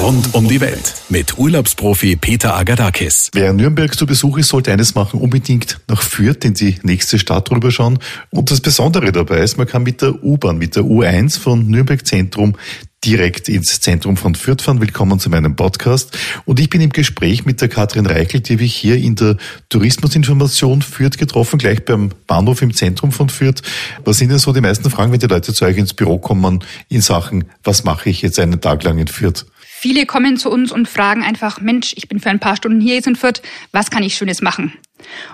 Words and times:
Rund 0.00 0.34
um 0.34 0.48
die 0.48 0.62
Welt 0.62 0.94
mit 1.10 1.36
Urlaubsprofi 1.36 2.16
Peter 2.16 2.56
Agadakis. 2.56 3.28
Wer 3.34 3.50
in 3.50 3.56
Nürnberg 3.56 3.94
zu 3.94 4.06
Besuch 4.06 4.38
ist, 4.38 4.48
sollte 4.48 4.72
eines 4.72 4.94
machen, 4.94 5.20
unbedingt 5.20 5.78
nach 5.88 6.00
Fürth 6.00 6.42
in 6.46 6.54
die 6.54 6.76
nächste 6.82 7.18
Stadt 7.18 7.50
rüberschauen. 7.50 7.98
Und 8.30 8.50
das 8.50 8.62
Besondere 8.62 9.12
dabei 9.12 9.40
ist, 9.40 9.58
man 9.58 9.66
kann 9.66 9.82
mit 9.82 10.00
der 10.00 10.24
U-Bahn, 10.24 10.56
mit 10.56 10.74
der 10.74 10.84
U1 10.84 11.38
von 11.38 11.66
Nürnberg 11.66 12.06
Zentrum 12.06 12.56
direkt 13.04 13.50
ins 13.50 13.80
Zentrum 13.80 14.16
von 14.16 14.34
Fürth 14.34 14.62
fahren. 14.62 14.80
Willkommen 14.80 15.20
zu 15.20 15.28
meinem 15.28 15.54
Podcast. 15.54 16.16
Und 16.46 16.60
ich 16.60 16.70
bin 16.70 16.80
im 16.80 16.90
Gespräch 16.90 17.44
mit 17.44 17.60
der 17.60 17.68
Katrin 17.68 18.06
Reichel, 18.06 18.40
die 18.40 18.54
ich 18.54 18.74
hier 18.74 18.96
in 18.96 19.16
der 19.16 19.36
Tourismusinformation 19.68 20.80
Fürth 20.80 21.18
getroffen, 21.18 21.58
gleich 21.58 21.84
beim 21.84 22.10
Bahnhof 22.26 22.62
im 22.62 22.72
Zentrum 22.72 23.12
von 23.12 23.28
Fürth. 23.28 23.62
Was 24.04 24.16
sind 24.16 24.30
denn 24.30 24.38
so 24.38 24.54
die 24.54 24.62
meisten 24.62 24.88
Fragen, 24.88 25.12
wenn 25.12 25.20
die 25.20 25.26
Leute 25.26 25.52
zu 25.52 25.66
euch 25.66 25.76
ins 25.76 25.92
Büro 25.92 26.18
kommen 26.18 26.64
in 26.88 27.02
Sachen, 27.02 27.44
was 27.64 27.84
mache 27.84 28.08
ich 28.08 28.22
jetzt 28.22 28.38
einen 28.38 28.62
Tag 28.62 28.82
lang 28.82 28.98
in 28.98 29.08
Fürth? 29.08 29.44
Viele 29.82 30.04
kommen 30.04 30.36
zu 30.36 30.50
uns 30.50 30.72
und 30.72 30.90
fragen 30.90 31.22
einfach, 31.22 31.58
Mensch, 31.62 31.94
ich 31.96 32.06
bin 32.06 32.20
für 32.20 32.28
ein 32.28 32.38
paar 32.38 32.54
Stunden 32.54 32.82
hier 32.82 32.96
jetzt 32.96 33.06
in 33.06 33.16
Fürth, 33.16 33.40
was 33.72 33.90
kann 33.90 34.02
ich 34.02 34.14
Schönes 34.14 34.42
machen? 34.42 34.74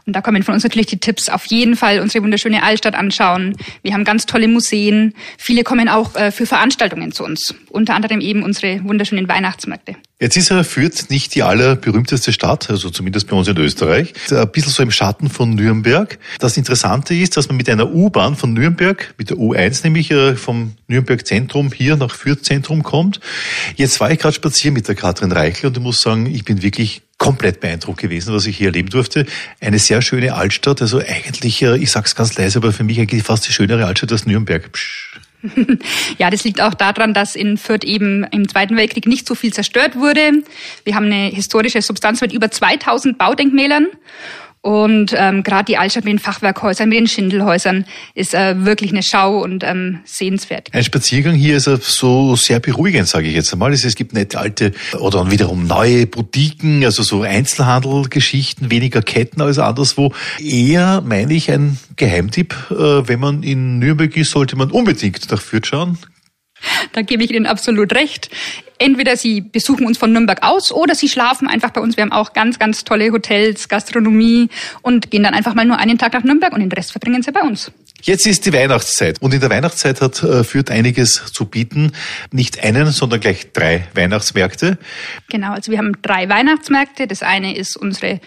Und 0.07 0.15
da 0.15 0.21
kommen 0.21 0.43
von 0.43 0.55
uns 0.55 0.65
natürlich 0.65 0.87
die 0.87 0.99
Tipps, 0.99 1.29
auf 1.29 1.47
jeden 1.47 1.77
Fall 1.77 2.01
unsere 2.01 2.23
wunderschöne 2.23 2.63
Altstadt 2.63 2.95
anschauen. 2.95 3.57
Wir 3.83 3.93
haben 3.93 4.05
ganz 4.05 4.27
tolle 4.27 4.49
Museen. 4.49 5.15
Viele 5.39 5.65
kommen 5.65 5.89
auch 5.89 6.15
äh, 6.15 6.31
für 6.31 6.47
Veranstaltungen 6.47 7.13
zu 7.13 7.25
uns. 7.25 7.55
Unter 7.71 7.95
anderem 7.95 8.21
eben 8.21 8.43
unsere 8.43 8.83
wunderschönen 8.85 9.29
Weihnachtsmärkte. 9.29 9.97
Jetzt 10.19 10.39
ist 10.39 10.51
er 10.51 10.65
Fürth 10.65 11.11
nicht 11.11 11.35
die 11.35 11.43
allerberühmteste 11.43 12.33
Stadt, 12.33 12.71
also 12.71 12.89
zumindest 12.89 13.27
bei 13.27 13.37
uns 13.37 13.49
in 13.49 13.59
Österreich. 13.59 14.15
Ein 14.31 14.51
bisschen 14.51 14.73
so 14.73 14.83
im 14.83 14.91
Schatten 14.91 15.29
von 15.29 15.51
Nürnberg. 15.51 16.19
Das 16.39 16.57
Interessante 16.57 17.15
ist, 17.15 17.37
dass 17.37 17.49
man 17.49 17.59
mit 17.59 17.69
einer 17.69 17.93
U-Bahn 17.93 18.35
von 18.35 18.55
Nürnberg, 18.55 19.15
mit 19.19 19.29
der 19.29 19.37
U1 19.37 19.85
nämlich 19.85 20.11
äh, 20.11 20.35
vom 20.35 20.73
Nürnberg 20.89 21.27
Zentrum 21.27 21.71
hier 21.71 21.97
nach 21.97 22.15
Fürth 22.15 22.47
Zentrum 22.47 22.83
kommt. 22.83 23.21
Jetzt 23.75 24.01
war 24.01 24.11
ich 24.11 24.19
gerade 24.19 24.35
spazieren 24.35 24.73
mit 24.73 24.89
der 24.89 24.95
Katrin 24.95 25.33
Reichel 25.33 25.67
und 25.67 25.77
ich 25.77 25.83
muss 25.83 26.01
sagen, 26.01 26.25
ich 26.25 26.47
bin 26.47 26.63
wirklich 26.63 27.03
komplett 27.19 27.61
beeindruckt 27.61 28.01
gewesen, 28.01 28.35
was 28.35 28.47
ich 28.47 28.57
hier 28.57 28.69
erleben 28.69 28.91
durfte. 28.91 29.27
Eine 29.61 29.79
sehr 29.79 30.03
schöne 30.03 30.35
Altstadt, 30.35 30.83
also 30.83 30.99
eigentlich, 30.99 31.63
äh, 31.63 31.77
ich 31.77 31.91
sag's 31.91 32.15
ganz 32.15 32.37
leise, 32.37 32.59
aber 32.59 32.73
für 32.73 32.85
mich 32.85 33.01
eigentlich 33.01 33.23
fast 33.23 33.49
die 33.49 33.53
schönere 33.53 33.87
Altstadt 33.87 34.13
als 34.13 34.27
Nürnberg. 34.27 34.71
Psch. 34.73 35.19
Ja, 36.19 36.31
das 36.31 36.45
liegt 36.45 36.61
auch 36.61 36.75
daran, 36.75 37.15
dass 37.15 37.37
in 37.37 37.57
Fürth 37.57 37.85
eben 37.85 38.25
im 38.25 38.49
Zweiten 38.49 38.77
Weltkrieg 38.77 39.07
nicht 39.07 39.27
so 39.27 39.35
viel 39.35 39.53
zerstört 39.53 39.97
wurde. 39.97 40.43
Wir 40.85 40.95
haben 40.95 41.07
eine 41.07 41.29
historische 41.29 41.83
Substanz 41.83 42.21
mit 42.21 42.33
über 42.33 42.51
2000 42.51 43.19
Baudenkmälern 43.19 43.89
und 44.67 45.15
ähm, 45.17 45.45
gerade 45.45 45.67
die 45.67 45.77
Altstadt 45.79 46.03
mit 46.03 46.15
den 46.15 46.19
Fachwerkhäusern, 46.19 46.89
mit 46.89 46.99
den 46.99 47.07
Schindelhäusern 47.07 47.85
ist 48.15 48.35
äh, 48.35 48.65
wirklich 48.65 48.91
eine 48.91 49.05
Schau 49.05 49.39
und 49.39 49.63
ähm, 49.63 50.01
sehenswert. 50.05 50.71
Ein 50.73 50.83
Spaziergang 50.83 51.37
hier 51.37 51.59
ist 51.59 51.67
so 51.67 52.35
sehr 52.35 52.59
beruhigend, 52.59 53.07
sage 53.07 53.29
ich 53.29 53.35
jetzt 53.37 53.53
einmal. 53.53 53.73
Es 53.73 53.95
gibt 53.95 54.13
nette 54.13 54.41
alte 54.41 54.73
oder 54.99 55.19
dann 55.19 55.31
wiederum 55.31 55.69
neue 55.69 56.09
Boutiquen, 56.09 56.85
also 56.85 57.05
so 57.05 57.23
Einzelhandelgeschichten, 57.23 58.69
weniger 58.69 59.03
Ketten 59.03 59.41
als 59.41 59.61
anderswo. 59.61 60.13
Eher, 60.41 61.01
meine 61.01 61.35
ich, 61.35 61.49
ein 61.53 61.79
Geheimtipp. 61.95 62.53
Äh, 62.73 62.75
wenn 63.07 63.21
man 63.21 63.45
in 63.45 63.79
Nürnberg 63.79 64.17
ist, 64.17 64.33
sollte 64.33 64.57
man 64.57 64.73
unbedingt 64.73 65.31
nach 65.31 65.41
Fürth 65.41 65.69
schauen. 65.69 65.97
Da 66.93 67.03
gebe 67.03 67.23
ich 67.23 67.31
Ihnen 67.31 67.47
absolut 67.47 67.93
recht. 67.93 68.31
Entweder 68.79 69.17
Sie 69.17 69.41
besuchen 69.41 69.87
uns 69.87 69.99
von 69.99 70.13
Nürnberg 70.13 70.43
aus 70.43 70.73
oder 70.73 70.95
Sie 70.95 71.09
schlafen 71.09 71.49
einfach 71.49 71.71
bei 71.71 71.81
uns. 71.81 71.97
Wir 71.97 72.03
haben 72.03 72.13
auch 72.13 72.33
ganz, 72.33 72.59
ganz 72.59 72.85
tolle 72.85 73.11
Hotels, 73.11 73.69
Gastronomie 73.69 74.49
und 74.83 75.11
gehen 75.11 75.23
dann 75.23 75.35
einfach 75.35 75.55
mal 75.55 75.65
nur 75.65 75.79
einen 75.79 75.99
Tag 75.99 76.13
nach 76.13 76.25
Nürnberg 76.25 76.53
und 76.53 76.61
den 76.61 76.73
Rest 76.73 76.93
verbringen 76.93 77.23
Sie 77.23 77.33
bei 77.33 77.41
uns. 77.41 77.73
Jetzt 78.03 78.27
ist 78.27 78.45
die 78.45 78.53
Weihnachtszeit 78.53 79.21
und 79.23 79.33
in 79.33 79.41
der 79.41 79.51
Weihnachtszeit 79.51 80.01
hat 80.01 80.23
äh, 80.23 80.45
Fürth 80.45 80.71
einiges 80.71 81.33
zu 81.33 81.47
bieten. 81.47 81.93
Nicht 82.31 82.63
einen, 82.63 82.93
sondern 82.93 83.21
gleich 83.21 83.53
drei 83.53 83.89
Weihnachtsmärkte. 83.95 84.79
Genau, 85.29 85.53
also 85.53 85.73
wir 85.73 85.79
haben 85.79 85.93
drei 86.03 86.29
Weihnachtsmärkte. 86.29 87.07
Das 87.07 87.23
eine 87.23 87.57
ist 87.57 87.77
unsere 87.77 88.21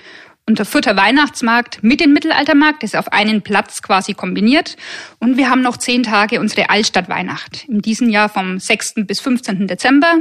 unser 0.50 0.66
Fürther 0.66 0.98
Weihnachtsmarkt 0.98 1.84
mit 1.84 2.00
dem 2.00 2.12
Mittelaltermarkt, 2.12 2.84
ist 2.84 2.96
auf 2.96 3.14
einen 3.14 3.44
Platz 3.44 3.82
quasi 3.82 4.16
kombiniert. 4.16 4.78
Und 5.20 5.38
wir 5.38 5.50
haben 5.50 5.62
noch 5.62 5.78
zehn 5.78 6.04
Tage 6.04 6.40
unsere 6.40 6.72
Altstadtweihnacht. 6.72 7.66
In 7.70 7.82
diesem 7.82 8.10
Jahr 8.10 8.30
vom 8.30 8.60
6. 8.60 9.06
bis 9.06 9.20
15. 9.20 9.68
Dezember. 9.68 10.16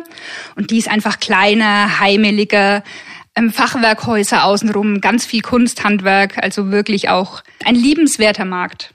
Und 0.54 0.70
die 0.70 0.78
ist 0.78 0.88
einfach 0.88 1.18
kleiner, 1.18 1.98
heimeliger, 1.98 2.84
ähm, 3.34 3.50
Fachwerkhäuser 3.52 4.44
außenrum, 4.44 5.00
ganz 5.00 5.24
viel 5.24 5.40
Kunsthandwerk, 5.40 6.36
also 6.42 6.70
wirklich 6.70 7.08
auch 7.08 7.42
ein 7.64 7.74
liebenswerter 7.74 8.44
Markt. 8.44 8.92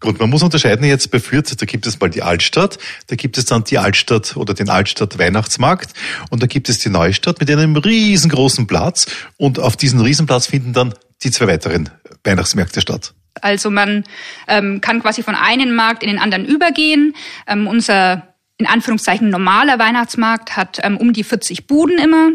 Gut, 0.00 0.20
man 0.20 0.28
muss 0.28 0.42
unterscheiden 0.42 0.84
jetzt 0.84 1.10
bei 1.10 1.18
Fürth, 1.18 1.54
da 1.56 1.64
gibt 1.64 1.86
es 1.86 1.98
mal 2.00 2.10
die 2.10 2.22
Altstadt, 2.22 2.78
da 3.06 3.16
gibt 3.16 3.38
es 3.38 3.46
dann 3.46 3.64
die 3.64 3.78
Altstadt 3.78 4.36
oder 4.36 4.52
den 4.52 4.68
Altstadt 4.68 5.18
Weihnachtsmarkt 5.18 5.92
und 6.30 6.42
da 6.42 6.46
gibt 6.46 6.68
es 6.68 6.78
die 6.78 6.90
Neustadt 6.90 7.40
mit 7.40 7.50
einem 7.50 7.76
riesengroßen 7.76 8.66
Platz 8.66 9.06
und 9.38 9.58
auf 9.58 9.76
diesem 9.76 10.00
Riesenplatz 10.00 10.46
finden 10.46 10.74
dann 10.74 10.94
die 11.22 11.30
zwei 11.30 11.46
weiteren 11.46 11.88
Weihnachtsmärkte 12.24 12.80
statt. 12.82 13.14
Also 13.40 13.70
man 13.70 14.04
ähm, 14.48 14.80
kann 14.80 15.00
quasi 15.00 15.22
von 15.22 15.34
einem 15.34 15.74
Markt 15.74 16.02
in 16.02 16.08
den 16.08 16.18
anderen 16.18 16.44
übergehen. 16.44 17.14
Ähm, 17.46 17.66
unser 17.66 18.35
in 18.58 18.66
Anführungszeichen 18.66 19.28
normaler 19.28 19.78
Weihnachtsmarkt 19.78 20.56
hat 20.56 20.80
ähm, 20.82 20.96
um 20.96 21.12
die 21.12 21.24
40 21.24 21.66
Buden 21.66 21.98
immer, 21.98 22.30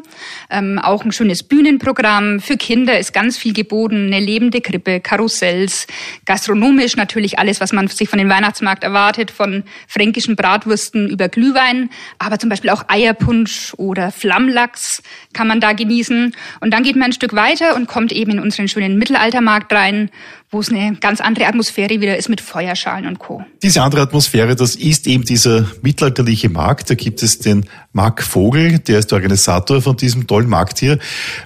ähm, 0.51 0.77
auch 0.77 1.03
ein 1.03 1.11
schönes 1.11 1.41
Bühnenprogramm. 1.41 2.39
Für 2.39 2.57
Kinder 2.57 2.99
ist 2.99 3.11
ganz 3.11 3.37
viel 3.37 3.53
geboten, 3.53 4.07
eine 4.07 4.19
lebende 4.19 4.61
Krippe, 4.61 4.99
Karussells, 4.99 5.87
gastronomisch 6.27 6.95
natürlich 6.95 7.39
alles, 7.39 7.59
was 7.59 7.73
man 7.73 7.87
sich 7.87 8.07
von 8.07 8.19
dem 8.19 8.29
Weihnachtsmarkt 8.29 8.83
erwartet, 8.83 9.31
von 9.31 9.63
fränkischen 9.87 10.35
Bratwürsten 10.35 11.09
über 11.09 11.27
Glühwein, 11.27 11.89
aber 12.19 12.37
zum 12.37 12.51
Beispiel 12.51 12.69
auch 12.69 12.83
Eierpunsch 12.87 13.73
oder 13.77 14.11
Flammlachs 14.11 15.01
kann 15.33 15.47
man 15.47 15.59
da 15.59 15.73
genießen. 15.73 16.35
Und 16.59 16.71
dann 16.71 16.83
geht 16.83 16.97
man 16.97 17.05
ein 17.05 17.13
Stück 17.13 17.33
weiter 17.33 17.75
und 17.75 17.87
kommt 17.87 18.11
eben 18.11 18.33
in 18.33 18.39
unseren 18.39 18.67
schönen 18.67 18.99
Mittelaltermarkt 18.99 19.73
rein, 19.73 20.11
wo 20.51 20.59
es 20.59 20.69
eine 20.69 20.97
ganz 20.97 21.21
andere 21.21 21.45
Atmosphäre 21.45 22.01
wieder 22.01 22.17
ist 22.17 22.27
mit 22.27 22.41
Feuerschalen 22.41 23.07
und 23.07 23.19
Co. 23.19 23.41
Diese 23.63 23.81
andere 23.81 24.01
Atmosphäre, 24.01 24.57
das 24.57 24.75
ist 24.75 25.07
eben 25.07 25.23
dieser 25.23 25.65
mittelalterliche 25.81 26.49
Markt. 26.49 26.89
Da 26.89 26.95
gibt 26.95 27.23
es 27.23 27.39
den 27.39 27.65
Marc 27.93 28.21
Vogel, 28.21 28.79
der 28.79 28.99
ist 28.99 29.11
der 29.11 29.17
Organisator 29.17 29.81
von 29.81 29.95
diesem 29.95 30.27
tollen 30.27 30.49
Markt 30.49 30.79
hier. 30.79 30.99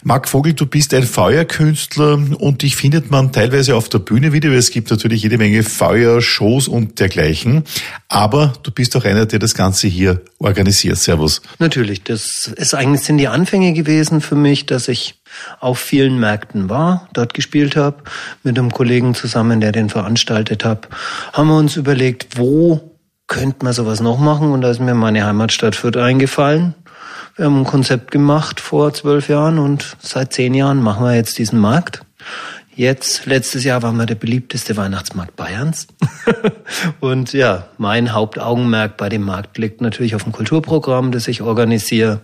Marc 0.04 0.28
Vogel, 0.28 0.54
du 0.54 0.66
bist 0.66 0.92
ein 0.96 1.04
Feuerkünstler 1.04 2.14
und 2.40 2.64
dich 2.64 2.76
findet 2.76 3.12
man 3.12 3.32
teilweise 3.32 3.76
auf 3.76 3.90
der 3.90 4.00
Bühne 4.00 4.34
wieder, 4.34 4.50
weil 4.50 4.58
es 4.58 4.72
gibt 4.72 4.90
natürlich 4.90 5.22
jede 5.22 5.38
Menge 5.38 5.62
Feuershows 5.62 6.68
und 6.68 7.00
dergleichen. 7.00 7.64
Aber 8.10 8.54
du 8.64 8.72
bist 8.72 8.96
auch 8.96 9.06
einer, 9.06 9.28
der 9.28 9.38
das 9.38 9.54
Ganze 9.54 9.88
hier 9.88 10.22
organisiert. 10.40 10.98
Servus. 10.98 11.44
Natürlich, 11.60 12.02
das 12.04 12.48
ist 12.48 12.74
eigentlich 12.74 13.02
sind 13.02 13.20
die 13.20 13.28
Anfänge 13.28 13.74
gewesen 13.74 14.20
für 14.22 14.36
mich, 14.36 14.66
dass 14.66 14.88
ich 14.88 15.16
auf 15.60 15.80
vielen 15.80 16.20
Märkten 16.20 16.70
war, 16.70 17.08
dort 17.14 17.34
gespielt 17.34 17.76
habe, 17.76 18.04
mit 18.44 18.58
einem 18.58 18.72
Kollegen 18.72 19.16
zusammen, 19.16 19.62
der 19.62 19.72
den 19.72 19.90
veranstaltet 19.90 20.66
hat, 20.66 20.88
haben 21.34 21.50
wir 21.50 21.58
uns 21.58 21.76
überlegt, 21.76 22.38
wo 22.38 22.92
könnte 23.28 23.66
man 23.66 23.74
sowas 23.74 24.02
noch 24.02 24.20
machen? 24.20 24.52
Und 24.52 24.62
da 24.62 24.70
ist 24.70 24.80
mir 24.80 24.94
meine 24.94 25.26
Heimatstadt 25.26 25.76
Fürth 25.76 25.98
eingefallen. 25.98 26.76
Wir 27.36 27.46
haben 27.46 27.62
ein 27.62 27.66
Konzept 27.66 28.12
gemacht 28.12 28.60
vor 28.60 28.94
zwölf 28.94 29.28
Jahren 29.28 29.60
und 29.60 29.98
seit 30.00 30.32
zehn 30.32 30.54
Jahren 30.54 30.82
machen 30.82 31.04
wir 31.04 31.16
jetzt 31.16 31.38
diesen 31.38 31.60
Markt. 31.60 32.02
Jetzt, 32.78 33.26
letztes 33.26 33.64
Jahr 33.64 33.84
waren 33.84 33.96
wir 33.96 34.06
der 34.06 34.16
beliebteste 34.16 34.76
Weihnachtsmarkt 34.76 35.38
Bayerns. 35.38 35.88
und 37.00 37.32
ja, 37.32 37.70
mein 37.78 38.12
Hauptaugenmerk 38.12 38.98
bei 38.98 39.08
dem 39.08 39.22
Markt 39.22 39.58
liegt 39.58 39.80
natürlich 39.80 40.14
auf 40.14 40.24
dem 40.24 40.34
Kulturprogramm, 40.34 41.14
das 41.14 41.30
ich 41.30 41.42
organisiere 41.42 42.20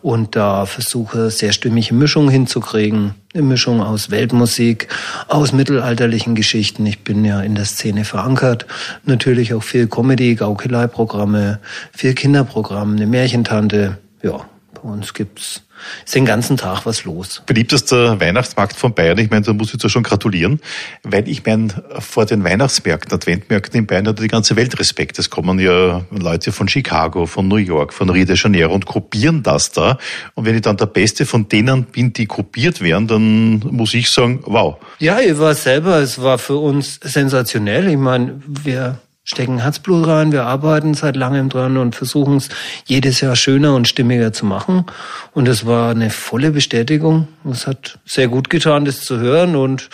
und 0.00 0.36
da 0.36 0.66
versuche, 0.66 1.32
sehr 1.32 1.50
stimmige 1.50 1.94
Mischungen 1.94 2.30
hinzukriegen. 2.30 3.14
Eine 3.34 3.42
Mischung 3.42 3.80
aus 3.80 4.12
Weltmusik, 4.12 4.86
aus 5.26 5.52
mittelalterlichen 5.52 6.36
Geschichten. 6.36 6.86
Ich 6.86 7.00
bin 7.00 7.24
ja 7.24 7.40
in 7.40 7.56
der 7.56 7.64
Szene 7.64 8.04
verankert. 8.04 8.66
Natürlich 9.04 9.52
auch 9.52 9.64
viel 9.64 9.88
Comedy, 9.88 10.36
Gaukelei-Programme, 10.36 11.58
viel 11.92 12.14
Kinderprogramm, 12.14 12.94
eine 12.94 13.08
Märchentante. 13.08 13.98
Ja, 14.22 14.48
bei 14.74 14.88
uns 14.88 15.12
gibt's 15.12 15.62
ist 16.04 16.14
den 16.14 16.24
ganzen 16.24 16.56
Tag 16.56 16.86
was 16.86 17.04
los. 17.04 17.42
Beliebtester 17.46 18.20
Weihnachtsmarkt 18.20 18.76
von 18.76 18.94
Bayern, 18.94 19.18
ich 19.18 19.30
meine, 19.30 19.42
da 19.42 19.52
muss 19.52 19.72
ich 19.72 19.80
zwar 19.80 19.90
schon 19.90 20.02
gratulieren, 20.02 20.60
weil 21.02 21.28
ich 21.28 21.44
meine, 21.44 21.68
vor 21.98 22.26
den 22.26 22.44
Weihnachtsmärkten, 22.44 23.12
Adventmärkten 23.12 23.80
in 23.80 23.86
Bayern 23.86 24.08
hat 24.08 24.20
die 24.20 24.28
ganze 24.28 24.56
Welt 24.56 24.78
Respekt. 24.78 25.18
Es 25.18 25.30
kommen 25.30 25.58
ja 25.58 26.04
Leute 26.10 26.52
von 26.52 26.68
Chicago, 26.68 27.26
von 27.26 27.48
New 27.48 27.56
York, 27.56 27.92
von 27.92 28.10
Rio 28.10 28.24
de 28.24 28.36
Janeiro 28.36 28.74
und 28.74 28.86
kopieren 28.86 29.42
das 29.42 29.72
da. 29.72 29.98
Und 30.34 30.44
wenn 30.44 30.54
ich 30.54 30.62
dann 30.62 30.76
der 30.76 30.86
Beste 30.86 31.26
von 31.26 31.48
denen 31.48 31.84
bin, 31.84 32.12
die 32.12 32.26
kopiert 32.26 32.80
werden, 32.80 33.06
dann 33.06 33.58
muss 33.70 33.94
ich 33.94 34.10
sagen, 34.10 34.40
wow. 34.44 34.76
Ja, 34.98 35.20
ich 35.20 35.38
war 35.38 35.54
selber, 35.54 35.98
es 35.98 36.20
war 36.20 36.38
für 36.38 36.56
uns 36.56 37.00
sensationell. 37.02 37.88
Ich 37.88 37.96
meine, 37.96 38.40
wir 38.46 38.98
stecken 39.28 39.58
Herzblut 39.58 40.06
rein, 40.06 40.32
wir 40.32 40.46
arbeiten 40.46 40.94
seit 40.94 41.14
langem 41.14 41.50
dran 41.50 41.76
und 41.76 41.94
versuchen 41.94 42.38
es 42.38 42.48
jedes 42.86 43.20
Jahr 43.20 43.36
schöner 43.36 43.74
und 43.74 43.86
stimmiger 43.86 44.32
zu 44.32 44.46
machen. 44.46 44.86
Und 45.34 45.48
es 45.48 45.66
war 45.66 45.90
eine 45.90 46.08
volle 46.08 46.50
Bestätigung. 46.50 47.28
Es 47.48 47.66
hat 47.66 47.98
sehr 48.06 48.28
gut 48.28 48.48
getan, 48.48 48.86
das 48.86 49.02
zu 49.02 49.18
hören. 49.18 49.54
Und 49.54 49.90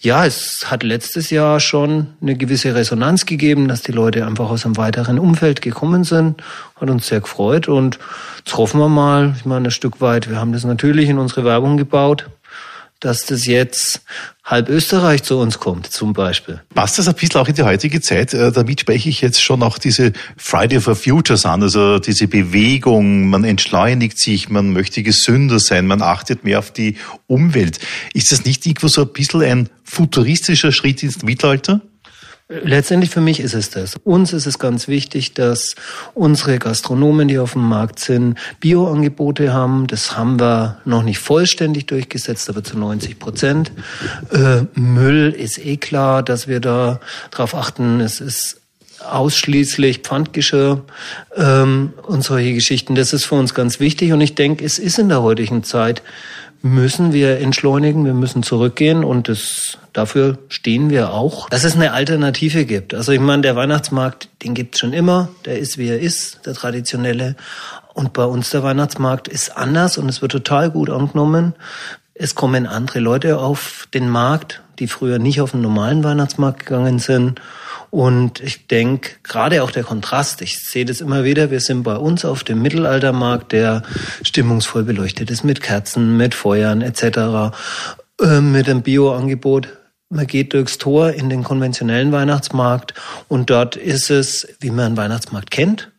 ja, 0.00 0.26
es 0.26 0.70
hat 0.70 0.82
letztes 0.82 1.30
Jahr 1.30 1.60
schon 1.60 2.08
eine 2.20 2.36
gewisse 2.36 2.74
Resonanz 2.74 3.24
gegeben, 3.24 3.68
dass 3.68 3.80
die 3.80 3.92
Leute 3.92 4.26
einfach 4.26 4.50
aus 4.50 4.66
einem 4.66 4.76
weiteren 4.76 5.18
Umfeld 5.18 5.62
gekommen 5.62 6.04
sind. 6.04 6.42
Hat 6.78 6.90
uns 6.90 7.06
sehr 7.06 7.20
gefreut. 7.20 7.68
Und 7.68 7.98
jetzt 8.44 8.54
hoffen 8.58 8.78
wir 8.80 8.90
mal, 8.90 9.32
ich 9.34 9.46
meine, 9.46 9.68
ein 9.68 9.70
Stück 9.70 10.02
weit, 10.02 10.28
wir 10.28 10.38
haben 10.38 10.52
das 10.52 10.64
natürlich 10.64 11.08
in 11.08 11.18
unsere 11.18 11.46
Werbung 11.46 11.78
gebaut 11.78 12.26
dass 13.00 13.26
das 13.26 13.46
jetzt 13.46 14.02
halb 14.44 14.68
Österreich 14.68 15.22
zu 15.22 15.38
uns 15.38 15.58
kommt, 15.58 15.86
zum 15.86 16.12
Beispiel. 16.12 16.60
Passt 16.74 16.98
das 16.98 17.08
ein 17.08 17.14
bisschen 17.14 17.40
auch 17.40 17.48
in 17.48 17.54
die 17.54 17.62
heutige 17.62 18.00
Zeit? 18.00 18.34
Äh, 18.34 18.52
damit 18.52 18.80
spreche 18.80 19.08
ich 19.08 19.20
jetzt 19.20 19.42
schon 19.42 19.62
auch 19.62 19.78
diese 19.78 20.12
Friday 20.36 20.80
for 20.80 20.94
Futures 20.94 21.46
an, 21.46 21.62
also 21.62 21.98
diese 21.98 22.28
Bewegung, 22.28 23.28
man 23.28 23.44
entschleunigt 23.44 24.18
sich, 24.18 24.48
man 24.48 24.72
möchte 24.72 25.02
gesünder 25.02 25.58
sein, 25.58 25.86
man 25.86 26.02
achtet 26.02 26.44
mehr 26.44 26.58
auf 26.58 26.70
die 26.70 26.96
Umwelt. 27.26 27.78
Ist 28.12 28.32
das 28.32 28.44
nicht 28.44 28.66
irgendwo 28.66 28.88
so 28.88 29.02
ein 29.02 29.12
bisschen 29.12 29.42
ein 29.42 29.68
futuristischer 29.82 30.72
Schritt 30.72 31.02
ins 31.02 31.22
Mittelalter? 31.22 31.80
Letztendlich 32.48 33.10
für 33.10 33.22
mich 33.22 33.40
ist 33.40 33.54
es 33.54 33.70
das. 33.70 33.96
Uns 34.04 34.34
ist 34.34 34.44
es 34.44 34.58
ganz 34.58 34.86
wichtig, 34.86 35.32
dass 35.32 35.76
unsere 36.12 36.58
Gastronomen, 36.58 37.26
die 37.26 37.38
auf 37.38 37.52
dem 37.52 37.66
Markt 37.66 37.98
sind, 37.98 38.38
Bioangebote 38.60 39.54
haben. 39.54 39.86
Das 39.86 40.18
haben 40.18 40.38
wir 40.38 40.76
noch 40.84 41.02
nicht 41.02 41.18
vollständig 41.18 41.86
durchgesetzt, 41.86 42.50
aber 42.50 42.62
zu 42.62 42.78
90 42.78 43.18
Prozent. 43.18 43.72
Äh, 44.30 44.64
Müll 44.78 45.30
ist 45.30 45.56
eh 45.58 45.78
klar, 45.78 46.22
dass 46.22 46.46
wir 46.46 46.60
da 46.60 47.00
drauf 47.30 47.54
achten. 47.54 48.00
Es 48.00 48.20
ist 48.20 48.60
ausschließlich 49.00 50.00
Pfandgeschirr 50.00 50.84
ähm, 51.36 51.94
und 52.02 52.24
solche 52.24 52.52
Geschichten. 52.52 52.94
Das 52.94 53.14
ist 53.14 53.24
für 53.24 53.36
uns 53.36 53.54
ganz 53.54 53.80
wichtig 53.80 54.12
und 54.12 54.20
ich 54.20 54.34
denke, 54.34 54.66
es 54.66 54.78
ist 54.78 54.98
in 54.98 55.08
der 55.08 55.22
heutigen 55.22 55.62
Zeit 55.64 56.02
müssen 56.64 57.12
wir 57.12 57.40
entschleunigen, 57.40 58.06
wir 58.06 58.14
müssen 58.14 58.42
zurückgehen 58.42 59.04
und 59.04 59.28
das, 59.28 59.76
dafür 59.92 60.38
stehen 60.48 60.88
wir 60.88 61.12
auch, 61.12 61.50
dass 61.50 61.62
es 61.62 61.74
eine 61.74 61.92
Alternative 61.92 62.64
gibt. 62.64 62.94
Also 62.94 63.12
ich 63.12 63.20
meine, 63.20 63.42
der 63.42 63.54
Weihnachtsmarkt, 63.54 64.30
den 64.42 64.54
gibt's 64.54 64.78
schon 64.78 64.94
immer, 64.94 65.28
der 65.44 65.58
ist 65.58 65.76
wie 65.76 65.88
er 65.88 66.00
ist, 66.00 66.46
der 66.46 66.54
traditionelle. 66.54 67.36
Und 67.92 68.14
bei 68.14 68.24
uns 68.24 68.48
der 68.48 68.62
Weihnachtsmarkt 68.62 69.28
ist 69.28 69.54
anders 69.54 69.98
und 69.98 70.08
es 70.08 70.22
wird 70.22 70.32
total 70.32 70.70
gut 70.70 70.88
angenommen. 70.88 71.52
Es 72.14 72.34
kommen 72.34 72.66
andere 72.66 73.00
Leute 73.00 73.40
auf 73.40 73.86
den 73.92 74.08
Markt, 74.08 74.62
die 74.78 74.88
früher 74.88 75.18
nicht 75.18 75.42
auf 75.42 75.50
den 75.50 75.60
normalen 75.60 76.02
Weihnachtsmarkt 76.02 76.60
gegangen 76.64 76.98
sind. 76.98 77.42
Und 77.94 78.40
ich 78.40 78.66
denke, 78.66 79.10
gerade 79.22 79.62
auch 79.62 79.70
der 79.70 79.84
Kontrast, 79.84 80.42
ich 80.42 80.58
sehe 80.58 80.84
das 80.84 81.00
immer 81.00 81.22
wieder, 81.22 81.52
wir 81.52 81.60
sind 81.60 81.84
bei 81.84 81.94
uns 81.94 82.24
auf 82.24 82.42
dem 82.42 82.60
Mittelaltermarkt, 82.60 83.52
der 83.52 83.84
stimmungsvoll 84.24 84.82
beleuchtet 84.82 85.30
ist 85.30 85.44
mit 85.44 85.60
Kerzen, 85.60 86.16
mit 86.16 86.34
Feuern 86.34 86.82
etc., 86.82 87.54
äh, 88.20 88.40
mit 88.40 88.68
einem 88.68 88.82
Bioangebot. 88.82 89.68
Man 90.08 90.26
geht 90.26 90.54
durchs 90.54 90.78
Tor 90.78 91.12
in 91.12 91.30
den 91.30 91.44
konventionellen 91.44 92.10
Weihnachtsmarkt 92.10 92.94
und 93.28 93.48
dort 93.50 93.76
ist 93.76 94.10
es, 94.10 94.48
wie 94.58 94.70
man 94.70 94.86
einen 94.86 94.96
Weihnachtsmarkt 94.96 95.52
kennt, 95.52 95.92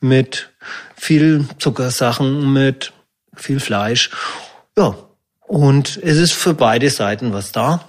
mit 0.00 0.48
viel 0.96 1.46
Zuckersachen, 1.58 2.54
mit 2.54 2.94
viel 3.36 3.60
Fleisch. 3.60 4.08
Ja, 4.78 4.94
und 5.42 6.00
es 6.02 6.16
ist 6.16 6.32
für 6.32 6.54
beide 6.54 6.88
Seiten 6.88 7.34
was 7.34 7.52
da. 7.52 7.86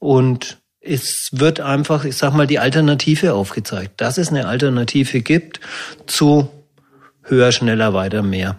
Und 0.00 0.59
es 0.80 1.28
wird 1.32 1.60
einfach, 1.60 2.04
ich 2.04 2.16
sag 2.16 2.34
mal, 2.34 2.46
die 2.46 2.58
Alternative 2.58 3.34
aufgezeigt, 3.34 4.00
dass 4.00 4.18
es 4.18 4.28
eine 4.28 4.46
Alternative 4.46 5.20
gibt 5.20 5.60
zu 6.06 6.50
höher, 7.22 7.52
schneller, 7.52 7.94
weiter, 7.94 8.22
mehr. 8.22 8.56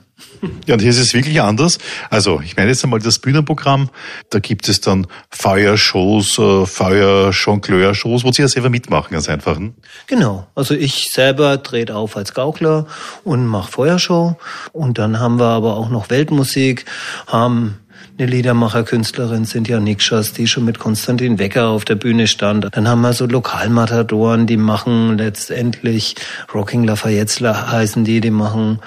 Ja, 0.68 0.76
und 0.76 0.82
hier 0.82 0.90
ist 0.90 1.00
es 1.00 1.14
wirklich 1.14 1.42
anders. 1.42 1.80
Also, 2.10 2.42
ich 2.42 2.56
meine 2.56 2.70
jetzt 2.70 2.84
einmal 2.84 3.00
das 3.00 3.20
Bühnenprogramm. 3.20 3.90
Da 4.30 4.40
gibt 4.40 4.70
es 4.70 4.82
dann 4.82 5.08
Feuershows, 5.30 6.38
äh, 6.38 6.42
wo 6.42 8.32
Sie 8.32 8.42
ja 8.42 8.48
selber 8.48 8.70
mitmachen, 8.70 9.14
ganz 9.14 9.30
einfach. 9.30 9.58
Hm? 9.58 9.74
Genau. 10.08 10.48
Also 10.56 10.74
ich 10.76 11.12
selber 11.12 11.62
trete 11.64 11.96
auf 11.96 12.18
als 12.18 12.34
Gaukler 12.34 12.88
und 13.24 13.46
mache 13.46 13.72
Feuershow. 13.72 14.38
Und 14.72 14.98
dann 14.98 15.20
haben 15.20 15.40
wir 15.40 15.48
aber 15.48 15.76
auch 15.78 15.90
noch 15.90 16.10
Weltmusik, 16.10 16.86
haben 17.28 17.80
eine 18.22 18.30
Liedermacher-Künstlerin, 18.30 19.46
Cynthia 19.46 19.80
Nikschas, 19.80 20.32
die 20.34 20.46
schon 20.46 20.64
mit 20.64 20.78
Konstantin 20.78 21.40
Wecker 21.40 21.70
auf 21.70 21.86
der 21.86 21.96
Bühne 21.96 22.28
stand. 22.28 22.68
Dann 22.72 22.88
haben 22.88 23.02
wir 23.02 23.14
so 23.14 23.26
Lokalmatadoren, 23.26 24.46
die 24.46 24.58
machen 24.58 25.18
letztendlich 25.18 26.16
Rocking 26.54 26.84
Lafayette 26.84 27.72
heißen 27.72 28.04
die, 28.04 28.22
die 28.22 28.30
machen 28.30 28.80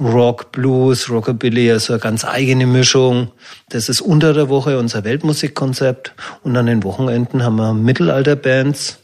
Rock, 0.00 0.50
Blues, 0.50 1.08
Rockabilly, 1.08 1.70
also 1.70 1.92
eine 1.92 2.00
ganz 2.00 2.24
eigene 2.24 2.66
Mischung. 2.66 3.30
Das 3.68 3.88
ist 3.88 4.00
unter 4.00 4.32
der 4.32 4.48
Woche 4.48 4.76
unser 4.76 5.04
Weltmusikkonzept. 5.04 6.12
Und 6.42 6.56
an 6.56 6.66
den 6.66 6.82
Wochenenden 6.82 7.44
haben 7.44 7.56
wir 7.56 7.72
Mittelalterbands. 7.74 8.98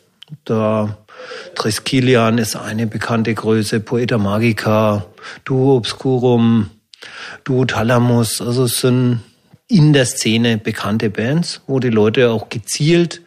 Da 0.44 0.98
Triskelian 1.54 2.38
ist 2.38 2.56
eine 2.56 2.88
bekannte 2.88 3.32
Größe, 3.34 3.78
Poeta 3.78 4.18
Magica, 4.18 5.06
Duo 5.44 5.76
Obscurum, 5.76 6.70
Duo 7.44 7.64
Thalamus. 7.64 8.40
Also 8.40 8.64
es 8.64 8.80
sind 8.80 9.20
in 9.68 9.92
der 9.92 10.06
Szene 10.06 10.58
bekannte 10.58 11.10
Bands, 11.10 11.60
wo 11.66 11.80
die 11.80 11.90
Leute 11.90 12.30
auch 12.30 12.48
gezielt 12.48 13.22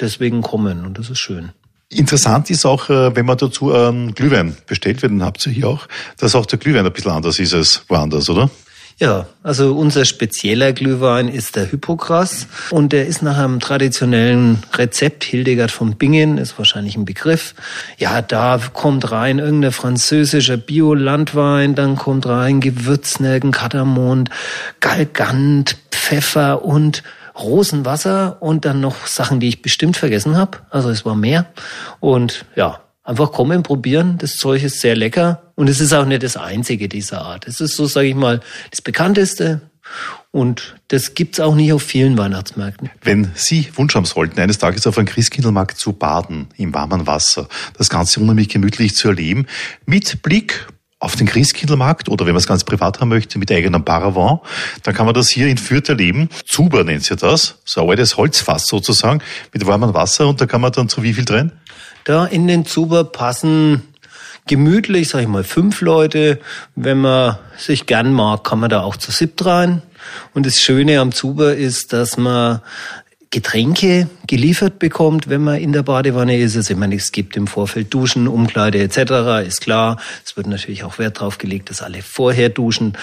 deswegen 0.00 0.42
kommen 0.42 0.84
und 0.84 0.98
das 0.98 1.10
ist 1.10 1.18
schön. 1.18 1.50
Interessant 1.88 2.50
ist 2.50 2.66
auch, 2.66 2.90
äh, 2.90 3.14
wenn 3.14 3.26
man 3.26 3.38
dazu 3.38 3.72
einen 3.72 4.14
Glühwein 4.14 4.56
bestellt 4.66 5.02
wird, 5.02 5.12
den 5.12 5.22
habt 5.22 5.46
ihr 5.46 5.52
hier 5.52 5.68
auch, 5.68 5.86
dass 6.18 6.34
auch 6.34 6.46
der 6.46 6.58
Glühwein 6.58 6.84
ein 6.84 6.92
bisschen 6.92 7.12
anders 7.12 7.38
ist 7.38 7.54
als 7.54 7.84
woanders, 7.88 8.28
oder? 8.28 8.50
Ja, 8.98 9.26
also 9.42 9.74
unser 9.74 10.06
spezieller 10.06 10.72
Glühwein 10.72 11.28
ist 11.28 11.56
der 11.56 11.70
Hypokras 11.70 12.46
und 12.70 12.94
der 12.94 13.06
ist 13.06 13.20
nach 13.20 13.36
einem 13.36 13.60
traditionellen 13.60 14.62
Rezept, 14.72 15.22
Hildegard 15.22 15.70
von 15.70 15.96
Bingen 15.96 16.38
ist 16.38 16.56
wahrscheinlich 16.56 16.96
ein 16.96 17.04
Begriff. 17.04 17.54
Ja, 17.98 18.22
da 18.22 18.58
kommt 18.72 19.12
rein 19.12 19.38
irgendein 19.38 19.72
französischer 19.72 20.56
Bio-Landwein, 20.56 21.74
dann 21.74 21.96
kommt 21.96 22.24
rein 22.24 22.62
Gewürznelken, 22.62 23.50
Katamond, 23.50 24.30
Galgant, 24.80 25.76
Pfeffer 25.90 26.64
und 26.64 27.02
Rosenwasser 27.38 28.38
und 28.40 28.64
dann 28.64 28.80
noch 28.80 29.06
Sachen, 29.06 29.40
die 29.40 29.48
ich 29.48 29.60
bestimmt 29.60 29.98
vergessen 29.98 30.38
habe. 30.38 30.56
Also 30.70 30.88
es 30.88 31.04
war 31.04 31.16
mehr 31.16 31.44
und 32.00 32.46
ja, 32.54 32.80
Einfach 33.06 33.30
kommen, 33.30 33.62
probieren. 33.62 34.18
Das 34.18 34.34
Zeug 34.34 34.64
ist 34.64 34.80
sehr 34.80 34.96
lecker. 34.96 35.52
Und 35.54 35.68
es 35.68 35.80
ist 35.80 35.92
auch 35.92 36.04
nicht 36.04 36.24
das 36.24 36.36
einzige 36.36 36.88
dieser 36.88 37.22
Art. 37.22 37.46
Es 37.46 37.60
ist 37.60 37.76
so, 37.76 37.86
sage 37.86 38.08
ich 38.08 38.16
mal, 38.16 38.40
das 38.72 38.82
bekannteste. 38.82 39.60
Und 40.32 40.74
das 40.88 41.14
gibt's 41.14 41.38
auch 41.38 41.54
nicht 41.54 41.72
auf 41.72 41.82
vielen 41.82 42.18
Weihnachtsmärkten. 42.18 42.90
Wenn 43.02 43.30
Sie 43.36 43.68
Wunsch 43.76 43.94
haben 43.94 44.04
sollten, 44.04 44.40
eines 44.40 44.58
Tages 44.58 44.88
auf 44.88 44.98
einem 44.98 45.06
Christkindlmarkt 45.06 45.78
zu 45.78 45.92
baden, 45.92 46.48
im 46.56 46.74
warmen 46.74 47.06
Wasser, 47.06 47.48
das 47.78 47.88
Ganze 47.88 48.18
unheimlich 48.18 48.48
gemütlich 48.48 48.96
zu 48.96 49.08
erleben, 49.08 49.46
mit 49.86 50.22
Blick 50.22 50.66
auf 50.98 51.16
den 51.16 51.26
Christkindlmarkt 51.26 52.08
oder 52.08 52.24
wenn 52.26 52.32
man 52.32 52.40
es 52.40 52.46
ganz 52.46 52.64
privat 52.64 53.00
haben 53.00 53.08
möchte, 53.08 53.38
mit 53.38 53.52
eigenem 53.52 53.84
Paravent, 53.84 54.40
dann 54.82 54.94
kann 54.94 55.04
man 55.04 55.14
das 55.14 55.28
hier 55.28 55.46
in 55.46 55.58
Fürth 55.58 55.88
erleben. 55.88 56.30
Zuber 56.46 56.84
nennt 56.84 57.04
sich 57.04 57.16
das, 57.16 57.58
so 57.64 57.82
ein 57.82 57.90
altes 57.90 58.16
Holzfass 58.16 58.66
sozusagen, 58.66 59.20
mit 59.52 59.66
warmem 59.66 59.92
Wasser 59.92 60.26
und 60.26 60.40
da 60.40 60.46
kann 60.46 60.60
man 60.60 60.72
dann 60.72 60.88
zu 60.88 61.02
wie 61.02 61.12
viel 61.12 61.24
drin? 61.24 61.52
Da 62.04 62.24
in 62.24 62.46
den 62.46 62.64
Zuber 62.64 63.04
passen 63.04 63.82
gemütlich, 64.46 65.08
sag 65.08 65.22
ich 65.22 65.28
mal, 65.28 65.44
fünf 65.44 65.80
Leute. 65.80 66.40
Wenn 66.76 67.00
man 67.00 67.38
sich 67.58 67.86
gern 67.86 68.12
mag, 68.12 68.44
kann 68.44 68.60
man 68.60 68.70
da 68.70 68.82
auch 68.82 68.96
zu 68.96 69.10
siebt 69.10 69.44
rein. 69.44 69.82
Und 70.34 70.46
das 70.46 70.60
Schöne 70.60 71.00
am 71.00 71.12
Zuber 71.12 71.56
ist, 71.56 71.92
dass 71.92 72.16
man 72.16 72.60
Getränke 73.36 74.08
geliefert 74.26 74.78
bekommt, 74.78 75.28
wenn 75.28 75.44
man 75.44 75.58
in 75.58 75.74
der 75.74 75.82
Badewanne 75.82 76.38
ist. 76.38 76.56
Also 76.56 76.72
ich 76.72 76.80
meine, 76.80 76.94
es 76.94 77.12
gibt 77.12 77.36
im 77.36 77.46
Vorfeld 77.46 77.92
Duschen, 77.92 78.28
Umkleide 78.28 78.78
etc., 78.78 79.46
ist 79.46 79.60
klar. 79.60 79.98
Es 80.24 80.38
wird 80.38 80.46
natürlich 80.46 80.84
auch 80.84 80.98
Wert 80.98 81.20
drauf 81.20 81.36
gelegt, 81.36 81.68
dass 81.68 81.82
alle 81.82 82.00
vorher 82.00 82.48
duschen 82.48 82.96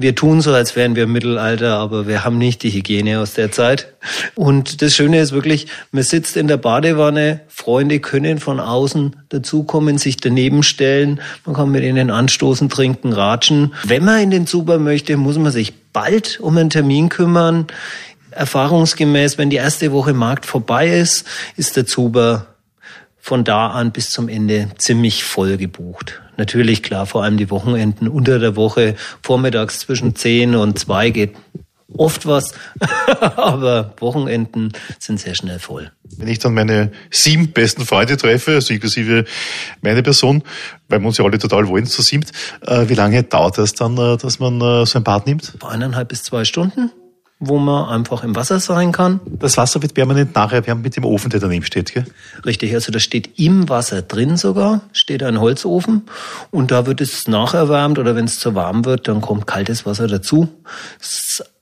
wir 0.00 0.14
tun 0.14 0.40
so, 0.40 0.54
als 0.54 0.76
wären 0.76 0.94
wir 0.94 1.04
im 1.04 1.12
Mittelalter, 1.12 1.76
aber 1.76 2.06
wir 2.06 2.24
haben 2.24 2.38
nicht 2.38 2.62
die 2.62 2.70
Hygiene 2.70 3.18
aus 3.18 3.34
der 3.34 3.50
Zeit. 3.50 3.94
Und 4.36 4.80
das 4.80 4.94
Schöne 4.94 5.18
ist 5.18 5.32
wirklich, 5.32 5.66
man 5.90 6.04
sitzt 6.04 6.36
in 6.36 6.46
der 6.46 6.56
Badewanne, 6.56 7.40
Freunde 7.48 7.98
können 7.98 8.38
von 8.38 8.60
außen 8.60 9.16
dazukommen, 9.28 9.98
sich 9.98 10.16
daneben 10.16 10.62
stellen, 10.62 11.20
man 11.44 11.56
kann 11.56 11.72
mit 11.72 11.82
ihnen 11.82 12.12
anstoßen, 12.12 12.68
trinken, 12.68 13.12
ratschen. 13.12 13.74
Wenn 13.82 14.04
man 14.04 14.22
in 14.22 14.30
den 14.30 14.46
Zuber 14.46 14.78
möchte, 14.78 15.16
muss 15.16 15.36
man 15.36 15.50
sich 15.50 15.74
bald 15.92 16.38
um 16.38 16.56
einen 16.56 16.70
Termin 16.70 17.08
kümmern. 17.08 17.66
Erfahrungsgemäß, 18.38 19.36
wenn 19.36 19.50
die 19.50 19.56
erste 19.56 19.90
Woche 19.92 20.14
Markt 20.14 20.46
vorbei 20.46 20.88
ist, 20.88 21.26
ist 21.56 21.76
der 21.76 21.86
Zuber 21.86 22.46
von 23.18 23.44
da 23.44 23.68
an 23.68 23.90
bis 23.92 24.10
zum 24.10 24.28
Ende 24.28 24.70
ziemlich 24.78 25.24
voll 25.24 25.56
gebucht. 25.56 26.22
Natürlich, 26.36 26.82
klar, 26.84 27.04
vor 27.04 27.24
allem 27.24 27.36
die 27.36 27.50
Wochenenden 27.50 28.06
unter 28.06 28.38
der 28.38 28.54
Woche, 28.54 28.94
vormittags 29.22 29.80
zwischen 29.80 30.14
10 30.14 30.54
und 30.54 30.78
2 30.78 31.10
geht 31.10 31.34
oft 31.92 32.26
was, 32.26 32.52
aber 33.36 33.94
Wochenenden 33.98 34.72
sind 35.00 35.18
sehr 35.18 35.34
schnell 35.34 35.58
voll. 35.58 35.90
Wenn 36.16 36.28
ich 36.28 36.38
dann 36.38 36.54
meine 36.54 36.92
sieben 37.10 37.50
besten 37.52 37.84
Freunde 37.84 38.16
treffe, 38.16 38.52
also 38.52 38.72
inklusive 38.72 39.24
meine 39.82 40.02
Person, 40.04 40.44
weil 40.88 41.00
wir 41.00 41.08
uns 41.08 41.18
ja 41.18 41.24
alle 41.24 41.38
total 41.38 41.66
wollen, 41.66 41.86
zu 41.86 42.02
siebt, 42.02 42.30
äh, 42.66 42.88
wie 42.88 42.94
lange 42.94 43.24
dauert 43.24 43.58
das 43.58 43.72
dann, 43.72 43.98
äh, 43.98 44.16
dass 44.16 44.38
man 44.38 44.60
äh, 44.60 44.86
so 44.86 44.98
ein 44.98 45.04
Bad 45.04 45.26
nimmt? 45.26 45.54
Eineinhalb 45.66 46.08
bis 46.08 46.22
zwei 46.22 46.44
Stunden 46.44 46.92
wo 47.40 47.58
man 47.58 47.88
einfach 47.88 48.24
im 48.24 48.34
Wasser 48.34 48.58
sein 48.58 48.90
kann. 48.90 49.20
Das 49.26 49.56
Wasser 49.56 49.80
wird 49.82 49.94
permanent 49.94 50.34
nacherwärmt 50.34 50.82
mit 50.82 50.96
dem 50.96 51.04
Ofen, 51.04 51.30
der 51.30 51.40
daneben 51.40 51.64
steht, 51.64 51.94
gell? 51.94 52.04
Richtig, 52.44 52.74
also 52.74 52.90
da 52.90 52.98
steht 52.98 53.38
im 53.38 53.68
Wasser 53.68 54.02
drin 54.02 54.36
sogar, 54.36 54.80
steht 54.92 55.22
ein 55.22 55.40
Holzofen 55.40 56.02
und 56.50 56.70
da 56.70 56.86
wird 56.86 57.00
es 57.00 57.28
nacherwärmt 57.28 57.98
oder 57.98 58.16
wenn 58.16 58.24
es 58.24 58.40
zu 58.40 58.54
warm 58.54 58.84
wird, 58.84 59.06
dann 59.06 59.20
kommt 59.20 59.46
kaltes 59.46 59.86
Wasser 59.86 60.08
dazu. 60.08 60.48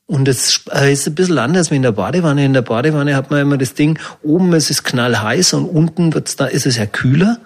Und 0.07 0.29
es 0.29 0.61
ist 0.69 1.09
ein 1.09 1.15
bisschen 1.15 1.39
anders 1.39 1.73
wie 1.73 1.77
in 1.77 1.83
der 1.83 1.93
Badewanne. 1.93 2.45
In 2.45 2.53
der 2.53 2.63
Badewanne 2.63 3.17
hat 3.17 3.31
man 3.31 3.41
immer 3.41 3.59
das 3.59 3.75
Ding, 3.75 3.99
oben 4.23 4.53
ist 4.53 4.71
es 4.71 4.85
knallheiß 4.85 5.55
und 5.55 5.65
unten 5.65 6.15
wird's 6.15 6.37
da, 6.37 6.47
ist 6.47 6.65
es 6.65 6.77
ja 6.77 6.87
kühler. 6.87 7.39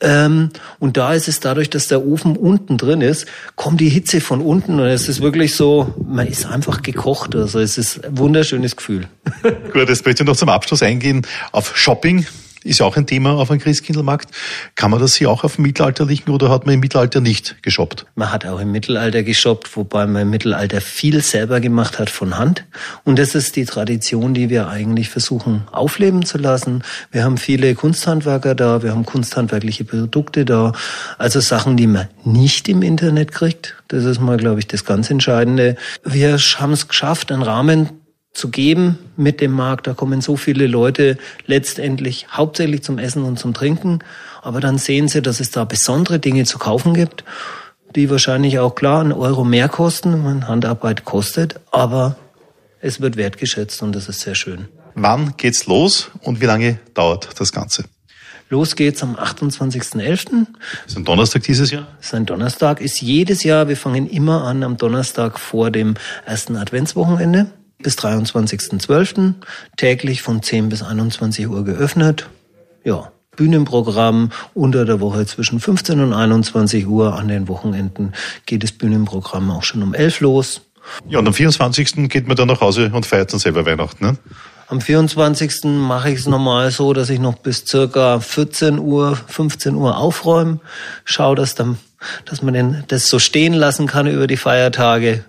Ähm, 0.00 0.50
und 0.78 0.96
da 0.96 1.12
ist 1.12 1.26
es 1.26 1.40
dadurch, 1.40 1.70
dass 1.70 1.88
der 1.88 2.06
Ofen 2.06 2.36
unten 2.36 2.78
drin 2.78 3.00
ist, 3.00 3.26
kommt 3.56 3.80
die 3.80 3.88
Hitze 3.88 4.20
von 4.20 4.40
unten 4.40 4.78
und 4.78 4.86
es 4.86 5.08
ist 5.08 5.20
wirklich 5.20 5.56
so, 5.56 5.94
man 6.06 6.26
ist 6.26 6.46
einfach 6.46 6.82
gekocht. 6.82 7.34
Also 7.34 7.58
es 7.58 7.78
ist 7.78 8.04
ein 8.04 8.16
wunderschönes 8.16 8.76
Gefühl. 8.76 9.08
Gut, 9.72 9.88
jetzt 9.88 10.06
möchte 10.06 10.22
ich 10.22 10.26
noch 10.26 10.36
zum 10.36 10.48
Abschluss 10.48 10.82
eingehen 10.82 11.26
auf 11.52 11.76
Shopping 11.76 12.26
ist 12.68 12.80
ja 12.80 12.86
auch 12.86 12.96
ein 12.96 13.06
Thema 13.06 13.32
auf 13.32 13.50
einem 13.50 13.60
Christkindlmarkt. 13.60 14.30
Kann 14.74 14.90
man 14.90 15.00
das 15.00 15.14
hier 15.14 15.30
auch 15.30 15.44
auf 15.44 15.56
dem 15.56 15.62
mittelalterlichen 15.62 16.30
oder 16.32 16.50
hat 16.50 16.66
man 16.66 16.74
im 16.74 16.80
Mittelalter 16.80 17.20
nicht 17.20 17.62
geshoppt? 17.62 18.06
Man 18.14 18.30
hat 18.30 18.46
auch 18.46 18.60
im 18.60 18.70
Mittelalter 18.70 19.22
geshoppt, 19.22 19.76
wobei 19.76 20.06
man 20.06 20.22
im 20.22 20.30
Mittelalter 20.30 20.80
viel 20.80 21.22
selber 21.22 21.60
gemacht 21.60 21.98
hat 21.98 22.10
von 22.10 22.38
Hand. 22.38 22.64
Und 23.04 23.18
das 23.18 23.34
ist 23.34 23.56
die 23.56 23.64
Tradition, 23.64 24.34
die 24.34 24.50
wir 24.50 24.68
eigentlich 24.68 25.08
versuchen 25.08 25.62
aufleben 25.72 26.24
zu 26.24 26.38
lassen. 26.38 26.82
Wir 27.10 27.24
haben 27.24 27.38
viele 27.38 27.74
Kunsthandwerker 27.74 28.54
da, 28.54 28.82
wir 28.82 28.90
haben 28.90 29.04
kunsthandwerkliche 29.04 29.84
Produkte 29.84 30.44
da. 30.44 30.72
Also 31.16 31.40
Sachen, 31.40 31.76
die 31.76 31.86
man 31.86 32.08
nicht 32.24 32.68
im 32.68 32.82
Internet 32.82 33.32
kriegt. 33.32 33.74
Das 33.88 34.04
ist 34.04 34.20
mal, 34.20 34.36
glaube 34.36 34.60
ich, 34.60 34.66
das 34.66 34.84
ganz 34.84 35.10
Entscheidende. 35.10 35.76
Wir 36.04 36.36
haben 36.36 36.72
es 36.72 36.88
geschafft, 36.88 37.32
einen 37.32 37.42
Rahmen 37.42 37.88
zu 38.38 38.48
geben 38.48 38.98
mit 39.16 39.40
dem 39.40 39.52
Markt. 39.52 39.86
Da 39.86 39.94
kommen 39.94 40.20
so 40.20 40.36
viele 40.36 40.66
Leute 40.66 41.18
letztendlich 41.46 42.28
hauptsächlich 42.30 42.82
zum 42.82 42.98
Essen 42.98 43.24
und 43.24 43.38
zum 43.38 43.52
Trinken. 43.52 43.98
Aber 44.42 44.60
dann 44.60 44.78
sehen 44.78 45.08
sie, 45.08 45.20
dass 45.20 45.40
es 45.40 45.50
da 45.50 45.64
besondere 45.64 46.18
Dinge 46.18 46.44
zu 46.44 46.58
kaufen 46.58 46.94
gibt, 46.94 47.24
die 47.94 48.08
wahrscheinlich 48.08 48.58
auch 48.58 48.74
klar 48.74 49.00
einen 49.00 49.12
Euro 49.12 49.44
mehr 49.44 49.68
kosten, 49.68 50.24
wenn 50.24 50.48
Handarbeit 50.48 51.04
kostet. 51.04 51.60
Aber 51.72 52.16
es 52.80 53.00
wird 53.00 53.16
wertgeschätzt 53.16 53.82
und 53.82 53.92
das 53.94 54.08
ist 54.08 54.20
sehr 54.20 54.34
schön. 54.34 54.68
Wann 54.94 55.34
geht's 55.36 55.66
los 55.66 56.10
und 56.22 56.40
wie 56.40 56.46
lange 56.46 56.78
dauert 56.94 57.28
das 57.38 57.52
Ganze? 57.52 57.84
Los 58.50 58.76
geht's 58.76 59.02
am 59.02 59.14
28.11. 59.14 60.46
Ist 60.86 60.96
ein 60.96 61.04
Donnerstag 61.04 61.42
dieses 61.42 61.70
Jahr? 61.70 61.86
Ist 62.00 62.14
ein 62.14 62.24
Donnerstag, 62.24 62.80
ist 62.80 63.02
jedes 63.02 63.42
Jahr. 63.42 63.68
Wir 63.68 63.76
fangen 63.76 64.08
immer 64.08 64.44
an 64.44 64.62
am 64.62 64.78
Donnerstag 64.78 65.38
vor 65.38 65.70
dem 65.70 65.94
ersten 66.24 66.56
Adventswochenende 66.56 67.50
bis 67.82 67.96
23.12. 67.98 69.34
täglich 69.76 70.22
von 70.22 70.42
10 70.42 70.68
bis 70.68 70.82
21 70.82 71.48
Uhr 71.48 71.64
geöffnet. 71.64 72.28
Ja, 72.84 73.12
Bühnenprogramm 73.36 74.32
unter 74.54 74.84
der 74.84 75.00
Woche 75.00 75.24
zwischen 75.26 75.60
15 75.60 76.00
und 76.00 76.12
21 76.12 76.86
Uhr. 76.86 77.16
An 77.16 77.28
den 77.28 77.46
Wochenenden 77.48 78.12
geht 78.46 78.62
das 78.64 78.72
Bühnenprogramm 78.72 79.50
auch 79.50 79.62
schon 79.62 79.82
um 79.82 79.94
11 79.94 80.20
los. 80.20 80.60
Ja, 81.08 81.20
und 81.20 81.28
am 81.28 81.34
24. 81.34 82.08
geht 82.08 82.26
man 82.26 82.36
dann 82.36 82.48
nach 82.48 82.60
Hause 82.60 82.90
und 82.92 83.06
feiert 83.06 83.32
dann 83.32 83.40
selber 83.40 83.64
Weihnachten, 83.64 84.04
ne? 84.04 84.16
Am 84.70 84.82
24. 84.82 85.64
mache 85.64 86.10
ich 86.10 86.18
es 86.18 86.26
normal 86.26 86.70
so, 86.70 86.92
dass 86.92 87.08
ich 87.08 87.18
noch 87.18 87.36
bis 87.36 87.64
circa 87.66 88.20
14 88.20 88.78
Uhr, 88.78 89.16
15 89.16 89.74
Uhr 89.74 89.96
aufräume. 89.96 90.60
Schau, 91.06 91.34
dass 91.34 91.54
dann 91.54 91.78
dass 92.24 92.42
man 92.42 92.54
den, 92.54 92.84
das 92.88 93.08
so 93.08 93.18
stehen 93.18 93.54
lassen 93.54 93.86
kann 93.86 94.06
über 94.06 94.26
die 94.26 94.36
Feiertage. 94.36 95.24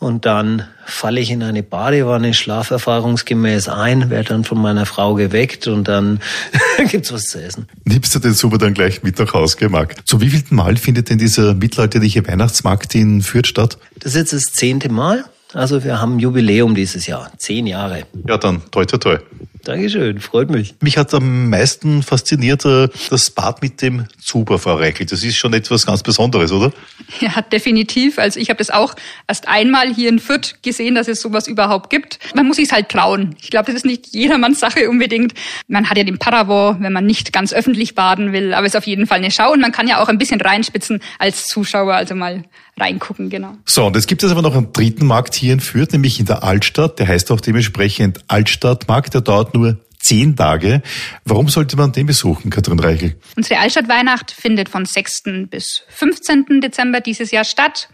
Und 0.00 0.24
dann 0.24 0.64
falle 0.86 1.20
ich 1.20 1.30
in 1.30 1.42
eine 1.42 1.62
Badewanne, 1.62 2.32
schlafe 2.32 2.74
erfahrungsgemäß 2.74 3.68
ein, 3.68 4.08
werde 4.08 4.30
dann 4.30 4.44
von 4.44 4.60
meiner 4.60 4.86
Frau 4.86 5.14
geweckt 5.14 5.66
und 5.66 5.88
dann 5.88 6.20
gibt's 6.90 7.12
was 7.12 7.24
zu 7.24 7.40
essen. 7.40 7.68
Nimmst 7.84 8.14
du 8.14 8.18
den 8.18 8.32
Super 8.32 8.56
dann 8.56 8.72
gleich 8.72 9.02
mit 9.02 9.18
nach 9.18 9.34
Hause, 9.34 9.68
Marc? 9.68 10.08
Zu 10.08 10.22
wievielten 10.22 10.56
Mal 10.56 10.78
findet 10.78 11.10
denn 11.10 11.18
dieser 11.18 11.52
mittelalterliche 11.52 12.26
Weihnachtsmarkt 12.26 12.94
in 12.94 13.20
Fürth 13.20 13.46
statt? 13.46 13.76
Das 13.98 14.14
ist 14.14 14.32
jetzt 14.32 14.32
das 14.32 14.52
zehnte 14.54 14.88
Mal. 14.88 15.26
Also 15.52 15.84
wir 15.84 16.00
haben 16.00 16.18
Jubiläum 16.18 16.74
dieses 16.74 17.06
Jahr, 17.06 17.30
zehn 17.36 17.66
Jahre. 17.66 18.04
Ja, 18.26 18.38
dann 18.38 18.62
toi 18.70 18.86
toi 18.86 18.96
toi. 18.96 19.18
Dankeschön, 19.64 20.20
freut 20.20 20.50
mich. 20.50 20.74
Mich 20.80 20.96
hat 20.96 21.12
am 21.14 21.50
meisten 21.50 22.02
fasziniert 22.02 22.64
äh, 22.64 22.88
das 23.10 23.30
Bad 23.30 23.62
mit 23.62 23.82
dem 23.82 24.06
Zuber, 24.20 24.58
Frau 24.58 24.76
Reichel. 24.76 25.06
Das 25.06 25.22
ist 25.22 25.36
schon 25.36 25.52
etwas 25.52 25.86
ganz 25.86 26.02
Besonderes, 26.02 26.52
oder? 26.52 26.72
Ja, 27.20 27.42
definitiv. 27.42 28.18
Also 28.18 28.38
ich 28.38 28.50
habe 28.50 28.58
das 28.58 28.70
auch 28.70 28.94
erst 29.26 29.48
einmal 29.48 29.92
hier 29.92 30.08
in 30.08 30.20
Fürth 30.20 30.62
gesehen, 30.62 30.94
dass 30.94 31.08
es 31.08 31.20
sowas 31.20 31.48
überhaupt 31.48 31.90
gibt. 31.90 32.18
Man 32.34 32.46
muss 32.46 32.56
sich 32.56 32.70
halt 32.70 32.88
trauen. 32.88 33.34
Ich 33.42 33.50
glaube, 33.50 33.66
das 33.66 33.74
ist 33.74 33.84
nicht 33.84 34.14
jedermanns 34.14 34.60
Sache 34.60 34.88
unbedingt. 34.88 35.34
Man 35.66 35.90
hat 35.90 35.98
ja 35.98 36.04
den 36.04 36.18
Paravent, 36.18 36.82
wenn 36.82 36.92
man 36.92 37.04
nicht 37.04 37.32
ganz 37.32 37.52
öffentlich 37.52 37.94
baden 37.94 38.32
will, 38.32 38.54
aber 38.54 38.64
es 38.64 38.74
ist 38.74 38.78
auf 38.78 38.86
jeden 38.86 39.06
Fall 39.06 39.18
eine 39.18 39.30
Schau 39.30 39.52
und 39.52 39.60
man 39.60 39.72
kann 39.72 39.88
ja 39.88 40.00
auch 40.00 40.08
ein 40.08 40.18
bisschen 40.18 40.40
reinspitzen 40.40 41.00
als 41.18 41.48
Zuschauer, 41.48 41.94
also 41.94 42.14
mal 42.14 42.44
reingucken, 42.80 43.30
genau. 43.30 43.56
So, 43.66 43.86
und 43.86 43.94
jetzt 43.94 44.08
gibt 44.08 44.22
es 44.22 44.30
aber 44.30 44.42
noch 44.42 44.56
einen 44.56 44.72
dritten 44.72 45.06
Markt 45.06 45.34
hier 45.34 45.52
in 45.52 45.60
Fürth, 45.60 45.92
nämlich 45.92 46.18
in 46.18 46.26
der 46.26 46.42
Altstadt. 46.42 46.98
Der 46.98 47.06
heißt 47.06 47.30
auch 47.30 47.40
dementsprechend 47.40 48.20
Altstadtmarkt. 48.28 49.14
Der 49.14 49.20
dauert 49.20 49.49
nur 49.54 49.78
zehn 50.00 50.34
Tage. 50.34 50.82
Warum 51.24 51.48
sollte 51.48 51.76
man 51.76 51.92
den 51.92 52.06
besuchen, 52.06 52.50
Katrin 52.50 52.78
Reichel? 52.78 53.16
Unsere 53.36 53.60
Altstadtweihnacht 53.60 54.30
findet 54.30 54.68
von 54.68 54.86
6. 54.86 55.22
bis 55.48 55.82
15. 55.88 56.60
Dezember 56.60 57.00
dieses 57.00 57.30
Jahr 57.30 57.44
statt. 57.44 57.88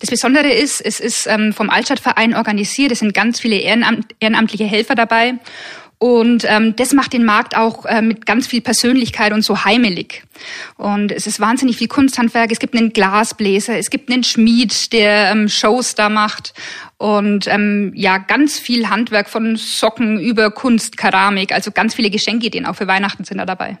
Das 0.00 0.10
Besondere 0.10 0.52
ist, 0.52 0.80
es 0.80 1.00
ist 1.00 1.26
ähm, 1.26 1.52
vom 1.52 1.70
Altstadtverein 1.70 2.34
organisiert. 2.34 2.92
Es 2.92 2.98
sind 2.98 3.14
ganz 3.14 3.40
viele 3.40 3.56
Ehrenamt 3.56 4.14
ehrenamtliche 4.20 4.64
Helfer 4.64 4.94
dabei. 4.94 5.34
Und 5.98 6.44
ähm, 6.46 6.76
das 6.76 6.92
macht 6.92 7.12
den 7.12 7.24
Markt 7.24 7.56
auch 7.56 7.86
äh, 7.86 8.02
mit 8.02 8.26
ganz 8.26 8.46
viel 8.46 8.60
Persönlichkeit 8.60 9.32
und 9.32 9.42
so 9.42 9.64
heimelig. 9.64 10.24
Und 10.76 11.12
es 11.12 11.26
ist 11.26 11.40
wahnsinnig 11.40 11.76
viel 11.76 11.88
Kunsthandwerk. 11.88 12.50
Es 12.52 12.58
gibt 12.58 12.76
einen 12.76 12.92
Glasbläser, 12.92 13.78
es 13.78 13.90
gibt 13.90 14.10
einen 14.10 14.24
Schmied, 14.24 14.92
der 14.92 15.30
ähm, 15.30 15.48
Shows 15.48 15.94
da 15.94 16.10
macht. 16.10 16.52
Und 17.04 17.46
ähm, 17.48 17.92
ja, 17.94 18.16
ganz 18.16 18.58
viel 18.58 18.88
Handwerk 18.88 19.28
von 19.28 19.56
Socken 19.56 20.18
über 20.18 20.50
Kunst, 20.50 20.96
Keramik, 20.96 21.52
also 21.52 21.70
ganz 21.70 21.94
viele 21.94 22.08
Geschenkideen 22.08 22.64
auch 22.64 22.76
für 22.76 22.86
Weihnachten 22.86 23.24
sind 23.24 23.36
da 23.36 23.44
dabei. 23.44 23.76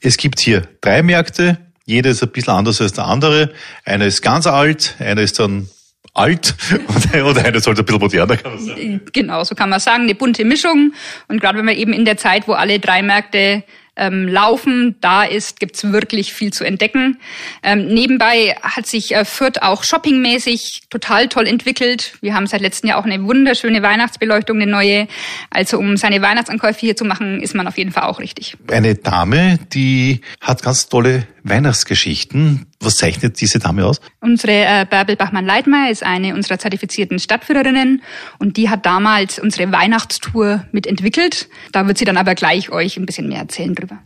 Es 0.00 0.16
gibt 0.16 0.40
hier 0.40 0.66
drei 0.80 1.04
Märkte. 1.04 1.58
Jeder 1.84 2.10
ist 2.10 2.24
ein 2.24 2.30
bisschen 2.30 2.52
anders 2.52 2.80
als 2.80 2.92
der 2.92 3.06
andere. 3.06 3.52
Einer 3.84 4.06
ist 4.06 4.22
ganz 4.22 4.48
alt, 4.48 4.96
einer 4.98 5.20
ist 5.20 5.38
dann 5.38 5.68
alt 6.14 6.56
und 7.12 7.38
einer 7.38 7.60
sollte 7.60 7.82
ein 7.82 7.84
bisschen 7.84 8.00
moderner, 8.00 8.36
kann 8.36 8.56
man 8.56 8.64
sagen. 8.64 9.00
Genau, 9.12 9.44
so 9.44 9.54
kann 9.54 9.70
man 9.70 9.78
sagen, 9.78 10.02
eine 10.02 10.16
bunte 10.16 10.44
Mischung. 10.44 10.94
Und 11.28 11.40
gerade 11.40 11.56
wenn 11.56 11.66
man 11.66 11.76
eben 11.76 11.92
in 11.92 12.04
der 12.04 12.16
Zeit, 12.16 12.48
wo 12.48 12.54
alle 12.54 12.80
drei 12.80 13.02
Märkte 13.02 13.62
ähm, 13.96 14.28
laufen. 14.28 14.96
Da 15.00 15.24
ist 15.24 15.60
gibt's 15.60 15.92
wirklich 15.92 16.32
viel 16.32 16.52
zu 16.52 16.64
entdecken. 16.64 17.18
Ähm, 17.62 17.86
nebenbei 17.86 18.56
hat 18.62 18.86
sich 18.86 19.14
äh, 19.14 19.24
Fürth 19.24 19.62
auch 19.62 19.84
shoppingmäßig 19.84 20.82
total 20.90 21.28
toll 21.28 21.46
entwickelt. 21.46 22.16
Wir 22.20 22.34
haben 22.34 22.46
seit 22.46 22.60
letztem 22.60 22.88
Jahr 22.88 22.98
auch 22.98 23.04
eine 23.04 23.22
wunderschöne 23.24 23.82
Weihnachtsbeleuchtung, 23.82 24.60
eine 24.60 24.70
neue. 24.70 25.08
Also 25.50 25.78
um 25.78 25.96
seine 25.96 26.22
Weihnachtsankäufe 26.22 26.80
hier 26.80 26.96
zu 26.96 27.04
machen, 27.04 27.40
ist 27.40 27.54
man 27.54 27.66
auf 27.66 27.78
jeden 27.78 27.92
Fall 27.92 28.04
auch 28.04 28.20
richtig. 28.20 28.56
Eine 28.70 28.94
Dame, 28.94 29.58
die 29.72 30.20
hat 30.40 30.62
ganz 30.62 30.88
tolle 30.88 31.26
Weihnachtsgeschichten. 31.44 32.66
Was 32.80 32.96
zeichnet 32.96 33.40
diese 33.40 33.58
Dame 33.58 33.86
aus? 33.86 34.00
Unsere 34.20 34.52
äh, 34.52 34.86
Bärbel 34.88 35.16
Bachmann-Leitmeier 35.16 35.90
ist 35.90 36.02
eine 36.02 36.34
unserer 36.34 36.58
zertifizierten 36.58 37.18
Stadtführerinnen 37.18 38.02
und 38.38 38.56
die 38.56 38.70
hat 38.70 38.84
damals 38.84 39.38
unsere 39.38 39.70
Weihnachtstour 39.70 40.64
mitentwickelt. 40.72 41.48
Da 41.72 41.86
wird 41.86 41.98
sie 41.98 42.04
dann 42.04 42.16
aber 42.16 42.34
gleich 42.34 42.70
euch 42.70 42.96
ein 42.96 43.06
bisschen 43.06 43.28
mehr 43.28 43.40
erzählen 43.40 43.74
drüber. 43.74 44.02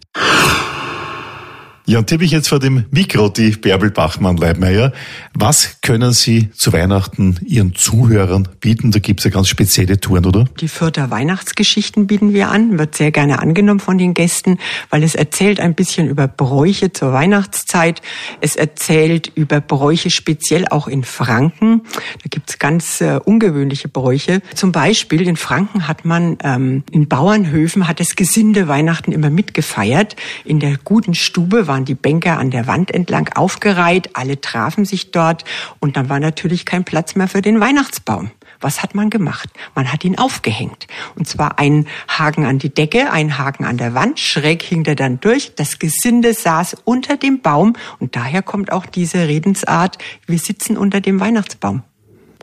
Ja, 1.88 2.00
und 2.00 2.06
tippe 2.06 2.22
ich 2.22 2.32
jetzt 2.32 2.50
vor 2.50 2.58
dem 2.58 2.84
Mikro 2.90 3.30
die 3.30 3.52
Bärbel 3.52 3.90
Bachmann-Leibmeier. 3.90 4.92
Was 5.32 5.80
können 5.80 6.12
Sie 6.12 6.50
zu 6.50 6.74
Weihnachten 6.74 7.38
Ihren 7.46 7.74
Zuhörern 7.74 8.46
bieten? 8.60 8.90
Da 8.90 8.98
gibt's 8.98 9.24
ja 9.24 9.30
ganz 9.30 9.48
spezielle 9.48 9.98
Touren, 9.98 10.26
oder? 10.26 10.44
Die 10.60 10.68
Fürther 10.68 11.10
Weihnachtsgeschichten 11.10 12.06
bieten 12.06 12.34
wir 12.34 12.50
an, 12.50 12.78
wird 12.78 12.94
sehr 12.94 13.10
gerne 13.10 13.38
angenommen 13.38 13.80
von 13.80 13.96
den 13.96 14.12
Gästen, 14.12 14.58
weil 14.90 15.02
es 15.02 15.14
erzählt 15.14 15.60
ein 15.60 15.74
bisschen 15.74 16.10
über 16.10 16.28
Bräuche 16.28 16.92
zur 16.92 17.14
Weihnachtszeit. 17.14 18.02
Es 18.42 18.54
erzählt 18.54 19.32
über 19.34 19.62
Bräuche 19.62 20.10
speziell 20.10 20.68
auch 20.68 20.88
in 20.88 21.04
Franken. 21.04 21.84
Da 22.22 22.28
gibt's 22.28 22.58
ganz 22.58 23.00
äh, 23.00 23.18
ungewöhnliche 23.24 23.88
Bräuche. 23.88 24.42
Zum 24.54 24.72
Beispiel 24.72 25.26
in 25.26 25.36
Franken 25.36 25.88
hat 25.88 26.04
man 26.04 26.36
ähm, 26.44 26.84
in 26.90 27.08
Bauernhöfen 27.08 27.88
hat 27.88 27.98
das 27.98 28.14
Gesinde 28.14 28.68
Weihnachten 28.68 29.10
immer 29.10 29.30
mitgefeiert. 29.30 30.16
In 30.44 30.60
der 30.60 30.76
guten 30.84 31.14
Stube 31.14 31.66
waren 31.66 31.77
waren 31.78 31.84
die 31.84 31.94
Bänke 31.94 32.32
an 32.32 32.50
der 32.50 32.66
Wand 32.66 32.90
entlang 32.90 33.30
aufgereiht, 33.36 34.10
alle 34.14 34.40
trafen 34.40 34.84
sich 34.84 35.12
dort 35.12 35.44
und 35.78 35.96
dann 35.96 36.08
war 36.08 36.18
natürlich 36.18 36.64
kein 36.64 36.82
Platz 36.82 37.14
mehr 37.14 37.28
für 37.28 37.40
den 37.40 37.60
Weihnachtsbaum. 37.60 38.32
Was 38.60 38.82
hat 38.82 38.96
man 38.96 39.10
gemacht? 39.10 39.48
Man 39.76 39.92
hat 39.92 40.04
ihn 40.04 40.18
aufgehängt. 40.18 40.88
Und 41.14 41.28
zwar 41.28 41.60
einen 41.60 41.86
Haken 42.08 42.46
an 42.46 42.58
die 42.58 42.74
Decke, 42.74 43.12
einen 43.12 43.38
Haken 43.38 43.64
an 43.64 43.76
der 43.76 43.94
Wand, 43.94 44.18
schräg 44.18 44.64
hing 44.64 44.82
der 44.82 44.96
dann 44.96 45.20
durch. 45.20 45.52
Das 45.54 45.78
Gesinde 45.78 46.34
saß 46.34 46.78
unter 46.82 47.16
dem 47.16 47.42
Baum 47.42 47.76
und 48.00 48.16
daher 48.16 48.42
kommt 48.42 48.72
auch 48.72 48.84
diese 48.84 49.28
Redensart, 49.28 49.98
wir 50.26 50.40
sitzen 50.40 50.76
unter 50.76 51.00
dem 51.00 51.20
Weihnachtsbaum. 51.20 51.84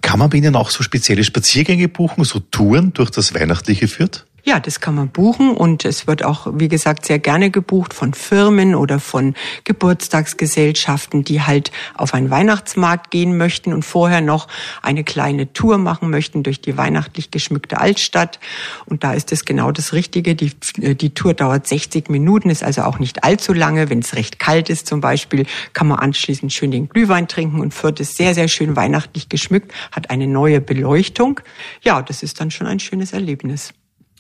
Kann 0.02 0.20
man 0.20 0.30
bei 0.30 0.38
Ihnen 0.38 0.56
auch 0.56 0.70
so 0.70 0.82
spezielle 0.82 1.26
Spaziergänge 1.26 1.90
buchen, 1.90 2.24
so 2.24 2.40
Touren 2.40 2.94
durch 2.94 3.10
das 3.10 3.34
Weihnachtliche 3.34 3.90
Fürth? 3.90 4.26
Ja, 4.48 4.60
das 4.60 4.80
kann 4.80 4.94
man 4.94 5.10
buchen 5.10 5.58
und 5.58 5.86
es 5.86 6.06
wird 6.06 6.24
auch, 6.24 6.46
wie 6.54 6.68
gesagt, 6.68 7.08
sehr 7.08 7.18
gerne 7.18 7.50
gebucht 7.50 7.96
von 7.96 8.14
Firmen 8.14 8.76
oder 8.76 9.00
von 9.00 9.34
Geburtstagsgesellschaften, 9.64 11.24
die 11.24 11.42
halt 11.42 11.72
auf 11.96 12.14
einen 12.14 12.30
Weihnachtsmarkt 12.30 13.10
gehen 13.10 13.38
möchten 13.38 13.74
und 13.74 13.82
vorher 13.82 14.22
noch 14.22 14.48
eine 14.84 15.04
kleine 15.04 15.52
Tour 15.52 15.80
machen 15.80 16.12
möchten 16.12 16.44
durch 16.44 16.62
die 16.62 16.78
weihnachtlich 16.78 17.32
geschmückte 17.32 17.80
Altstadt. 17.82 18.40
Und 18.86 19.04
da 19.04 19.14
ist 19.14 19.32
es 19.32 19.46
genau 19.46 19.72
das 19.72 19.94
Richtige. 19.94 20.36
Die, 20.36 20.52
die 20.94 21.14
Tour 21.16 21.34
dauert 21.34 21.68
60 21.68 22.12
Minuten, 22.12 22.52
ist 22.52 22.64
also 22.64 22.84
auch 22.84 23.00
nicht 23.00 23.24
allzu 23.24 23.52
lange. 23.52 23.90
Wenn 23.90 24.00
es 24.00 24.14
recht 24.14 24.38
kalt 24.38 24.70
ist 24.70 24.86
zum 24.86 25.02
Beispiel, 25.02 25.48
kann 25.74 25.88
man 25.88 25.98
anschließend 25.98 26.54
schön 26.54 26.70
den 26.70 26.88
Glühwein 26.88 27.28
trinken 27.28 27.62
und 27.62 27.74
Fürth 27.74 28.00
ist 28.00 28.16
sehr, 28.16 28.36
sehr 28.36 28.48
schön 28.48 28.76
weihnachtlich 28.76 29.28
geschmückt, 29.28 29.74
hat 29.92 30.12
eine 30.12 30.28
neue 30.28 30.62
Beleuchtung. 30.62 31.40
Ja, 31.82 32.04
das 32.04 32.22
ist 32.22 32.40
dann 32.40 32.52
schon 32.52 32.68
ein 32.68 32.80
schönes 32.80 33.12
Erlebnis. 33.12 33.74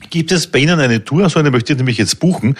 Gibt 0.09 0.31
es 0.33 0.47
bei 0.47 0.59
Ihnen 0.59 0.79
eine 0.79 1.05
Tour, 1.05 1.29
so 1.29 1.39
eine 1.39 1.51
möchte 1.51 1.71
ich 1.71 1.77
nämlich 1.77 1.97
jetzt 1.97 2.19
buchen, 2.19 2.57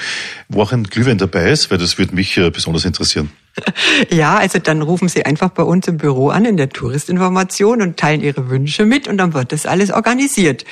wo 0.47 0.61
auch 0.61 0.71
ein 0.71 0.85
Glühwein 0.85 1.17
dabei 1.17 1.49
ist, 1.49 1.69
weil 1.69 1.77
das 1.77 1.97
würde 1.97 2.15
mich 2.15 2.37
äh, 2.37 2.49
besonders 2.49 2.85
interessieren. 2.85 3.29
Ja, 4.09 4.37
also 4.37 4.59
dann 4.59 4.81
rufen 4.81 5.07
Sie 5.07 5.25
einfach 5.25 5.49
bei 5.49 5.63
uns 5.63 5.87
im 5.87 5.97
Büro 5.97 6.29
an 6.29 6.45
in 6.45 6.57
der 6.57 6.69
Touristinformation 6.69 7.81
und 7.81 7.97
teilen 7.97 8.21
Ihre 8.21 8.49
Wünsche 8.49 8.85
mit 8.85 9.07
und 9.07 9.17
dann 9.17 9.33
wird 9.33 9.51
das 9.51 9.65
alles 9.65 9.91
organisiert. 9.91 10.65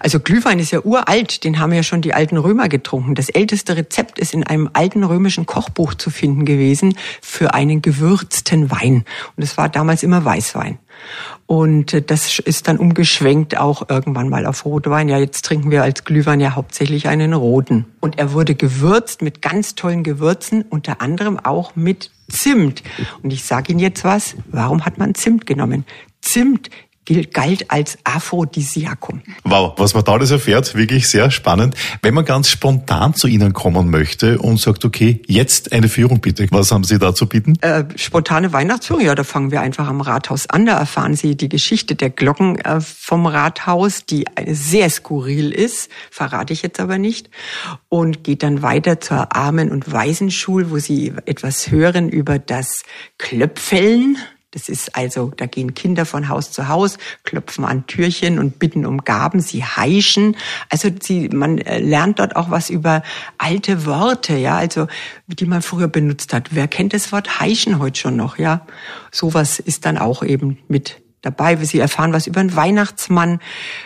Also 0.00 0.20
Glühwein 0.20 0.58
ist 0.58 0.70
ja 0.70 0.80
uralt, 0.80 1.44
den 1.44 1.58
haben 1.58 1.72
ja 1.72 1.82
schon 1.82 2.00
die 2.00 2.14
alten 2.14 2.36
Römer 2.36 2.68
getrunken. 2.68 3.14
Das 3.14 3.28
älteste 3.28 3.76
Rezept 3.76 4.18
ist 4.18 4.34
in 4.34 4.44
einem 4.44 4.70
alten 4.72 5.04
römischen 5.04 5.46
Kochbuch 5.46 5.94
zu 5.94 6.10
finden 6.10 6.44
gewesen 6.44 6.96
für 7.20 7.54
einen 7.54 7.82
gewürzten 7.82 8.70
Wein. 8.70 9.04
Und 9.36 9.42
es 9.42 9.56
war 9.56 9.68
damals 9.68 10.02
immer 10.02 10.24
Weißwein. 10.24 10.78
Und 11.46 11.94
äh, 11.94 12.02
das 12.02 12.38
ist 12.38 12.68
dann 12.68 12.78
umgeschwenkt 12.78 13.58
auch 13.58 13.88
irgendwann 13.88 14.28
mal 14.28 14.46
auf 14.46 14.64
Rotwein. 14.64 15.08
Ja, 15.08 15.18
jetzt 15.18 15.44
trinken 15.44 15.70
wir 15.70 15.82
als 15.82 16.04
Glühwein 16.04 16.40
ja 16.40 16.54
hauptsächlich 16.54 17.08
einen 17.08 17.32
roten. 17.32 17.86
Und 18.00 18.18
er 18.18 18.32
wurde 18.32 18.54
gewürzt 18.54 19.22
mit 19.22 19.42
ganz 19.42 19.74
tollen 19.74 20.04
Gewürzen, 20.04 20.64
unter 20.68 21.00
anderem 21.00 21.38
auch 21.38 21.76
mit 21.76 22.10
Zimt. 22.30 22.82
Und 23.22 23.32
ich 23.32 23.44
sage 23.44 23.72
Ihnen 23.72 23.80
jetzt 23.80 24.04
was, 24.04 24.34
warum 24.50 24.84
hat 24.84 24.98
man 24.98 25.14
Zimt 25.14 25.46
genommen? 25.46 25.84
Zimt 26.20 26.68
galt 27.14 27.70
als 27.70 27.98
Aphrodisiakum. 28.04 29.22
Wow, 29.44 29.74
was 29.76 29.94
man 29.94 30.04
da 30.04 30.12
alles 30.12 30.30
erfährt, 30.30 30.74
wirklich 30.74 31.08
sehr 31.08 31.30
spannend. 31.30 31.74
Wenn 32.02 32.14
man 32.14 32.24
ganz 32.24 32.48
spontan 32.48 33.14
zu 33.14 33.28
Ihnen 33.28 33.52
kommen 33.52 33.90
möchte 33.90 34.38
und 34.38 34.60
sagt, 34.60 34.84
okay, 34.84 35.22
jetzt 35.26 35.72
eine 35.72 35.88
Führung 35.88 36.20
bitte, 36.20 36.46
was 36.50 36.70
haben 36.72 36.84
Sie 36.84 36.98
da 36.98 37.14
zu 37.14 37.26
bieten? 37.26 37.58
Äh, 37.60 37.84
spontane 37.96 38.52
Weihnachtsführung, 38.52 39.04
ja, 39.04 39.14
da 39.14 39.24
fangen 39.24 39.50
wir 39.50 39.60
einfach 39.60 39.88
am 39.88 40.00
Rathaus 40.00 40.48
an. 40.48 40.66
Da 40.66 40.78
erfahren 40.78 41.14
Sie 41.14 41.36
die 41.36 41.48
Geschichte 41.48 41.94
der 41.94 42.10
Glocken 42.10 42.58
äh, 42.58 42.80
vom 42.80 43.26
Rathaus, 43.26 44.04
die 44.04 44.26
sehr 44.46 44.90
skurril 44.90 45.52
ist, 45.52 45.90
verrate 46.10 46.52
ich 46.52 46.62
jetzt 46.62 46.80
aber 46.80 46.98
nicht. 46.98 47.30
Und 47.88 48.24
geht 48.24 48.42
dann 48.42 48.62
weiter 48.62 49.00
zur 49.00 49.34
Armen- 49.34 49.70
und 49.70 49.92
Waisenschule, 49.92 50.70
wo 50.70 50.78
Sie 50.78 51.12
etwas 51.26 51.70
hören 51.70 52.08
über 52.08 52.38
das 52.38 52.82
Klöpfeln 53.18 54.18
das 54.58 54.68
ist 54.68 54.96
also, 54.96 55.30
da 55.36 55.46
gehen 55.46 55.74
Kinder 55.74 56.04
von 56.04 56.28
Haus 56.28 56.50
zu 56.50 56.66
Haus, 56.66 56.98
klopfen 57.22 57.64
an 57.64 57.86
Türchen 57.86 58.40
und 58.40 58.58
bitten 58.58 58.84
um 58.86 59.04
Gaben, 59.04 59.40
sie 59.40 59.62
heischen. 59.62 60.36
Also 60.68 60.90
sie, 61.00 61.28
man 61.28 61.58
äh, 61.58 61.78
lernt 61.78 62.18
dort 62.18 62.34
auch 62.34 62.50
was 62.50 62.68
über 62.68 63.04
alte 63.38 63.86
Worte, 63.86 64.36
ja, 64.36 64.56
also 64.56 64.88
die 65.28 65.46
man 65.46 65.62
früher 65.62 65.86
benutzt 65.86 66.32
hat. 66.32 66.48
Wer 66.50 66.66
kennt 66.66 66.92
das 66.92 67.12
Wort 67.12 67.38
heischen 67.38 67.78
heute 67.78 68.00
schon 68.00 68.16
noch, 68.16 68.36
ja? 68.38 68.66
Sowas 69.12 69.60
ist 69.60 69.86
dann 69.86 69.96
auch 69.96 70.24
eben 70.24 70.58
mit 70.66 71.00
dabei. 71.22 71.56
Sie 71.56 71.78
erfahren 71.78 72.12
was 72.12 72.26
über 72.26 72.40
den 72.40 72.56
Weihnachtsmann, 72.56 73.38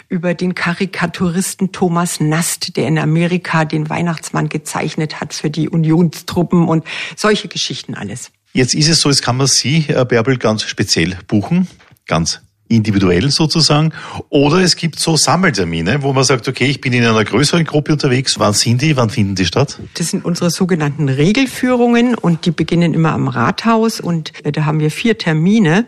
über 0.08 0.32
den 0.32 0.54
Karikaturisten 0.54 1.72
Thomas 1.72 2.18
Nast, 2.18 2.78
der 2.78 2.86
in 2.86 2.98
Amerika 2.98 3.66
den 3.66 3.90
Weihnachtsmann 3.90 4.48
gezeichnet 4.48 5.20
hat 5.20 5.34
für 5.34 5.50
die 5.50 5.68
Unionstruppen 5.68 6.66
und 6.66 6.84
solche 7.14 7.48
Geschichten 7.48 7.94
alles. 7.94 8.32
Jetzt 8.54 8.74
ist 8.74 8.88
es 8.88 9.00
so, 9.00 9.08
jetzt 9.08 9.22
kann 9.22 9.38
man 9.38 9.46
Sie, 9.46 9.80
Herr 9.80 10.04
Bärbel, 10.04 10.36
ganz 10.36 10.64
speziell 10.64 11.16
buchen, 11.26 11.68
ganz 12.06 12.42
individuell 12.68 13.30
sozusagen. 13.30 13.92
Oder 14.28 14.58
es 14.58 14.76
gibt 14.76 14.98
so 14.98 15.16
Sammeltermine, 15.16 16.02
wo 16.02 16.12
man 16.12 16.24
sagt, 16.24 16.48
okay, 16.48 16.66
ich 16.66 16.80
bin 16.80 16.92
in 16.92 17.04
einer 17.04 17.24
größeren 17.24 17.64
Gruppe 17.64 17.92
unterwegs. 17.92 18.38
Wann 18.38 18.52
sind 18.52 18.82
die? 18.82 18.96
Wann 18.96 19.10
finden 19.10 19.34
die 19.34 19.46
statt? 19.46 19.78
Das 19.94 20.08
sind 20.10 20.24
unsere 20.24 20.50
sogenannten 20.50 21.08
Regelführungen 21.08 22.14
und 22.14 22.44
die 22.44 22.50
beginnen 22.50 22.94
immer 22.94 23.12
am 23.12 23.28
Rathaus 23.28 24.00
und 24.00 24.32
äh, 24.44 24.52
da 24.52 24.64
haben 24.64 24.80
wir 24.80 24.90
vier 24.90 25.16
Termine 25.16 25.86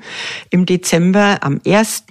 im 0.50 0.66
Dezember 0.66 1.38
am 1.42 1.60
1., 1.66 2.04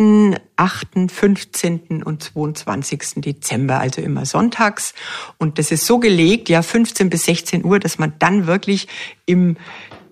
8., 0.55 0.87
15. 1.11 2.03
und 2.03 2.23
22. 2.23 2.99
Dezember, 3.17 3.79
also 3.79 4.01
immer 4.01 4.25
sonntags. 4.25 4.93
Und 5.37 5.57
das 5.57 5.71
ist 5.71 5.85
so 5.85 5.99
gelegt, 5.99 6.49
ja, 6.49 6.61
15 6.61 7.09
bis 7.09 7.25
16 7.25 7.65
Uhr, 7.65 7.79
dass 7.79 7.97
man 7.97 8.13
dann 8.19 8.45
wirklich 8.45 8.87
im 9.25 9.57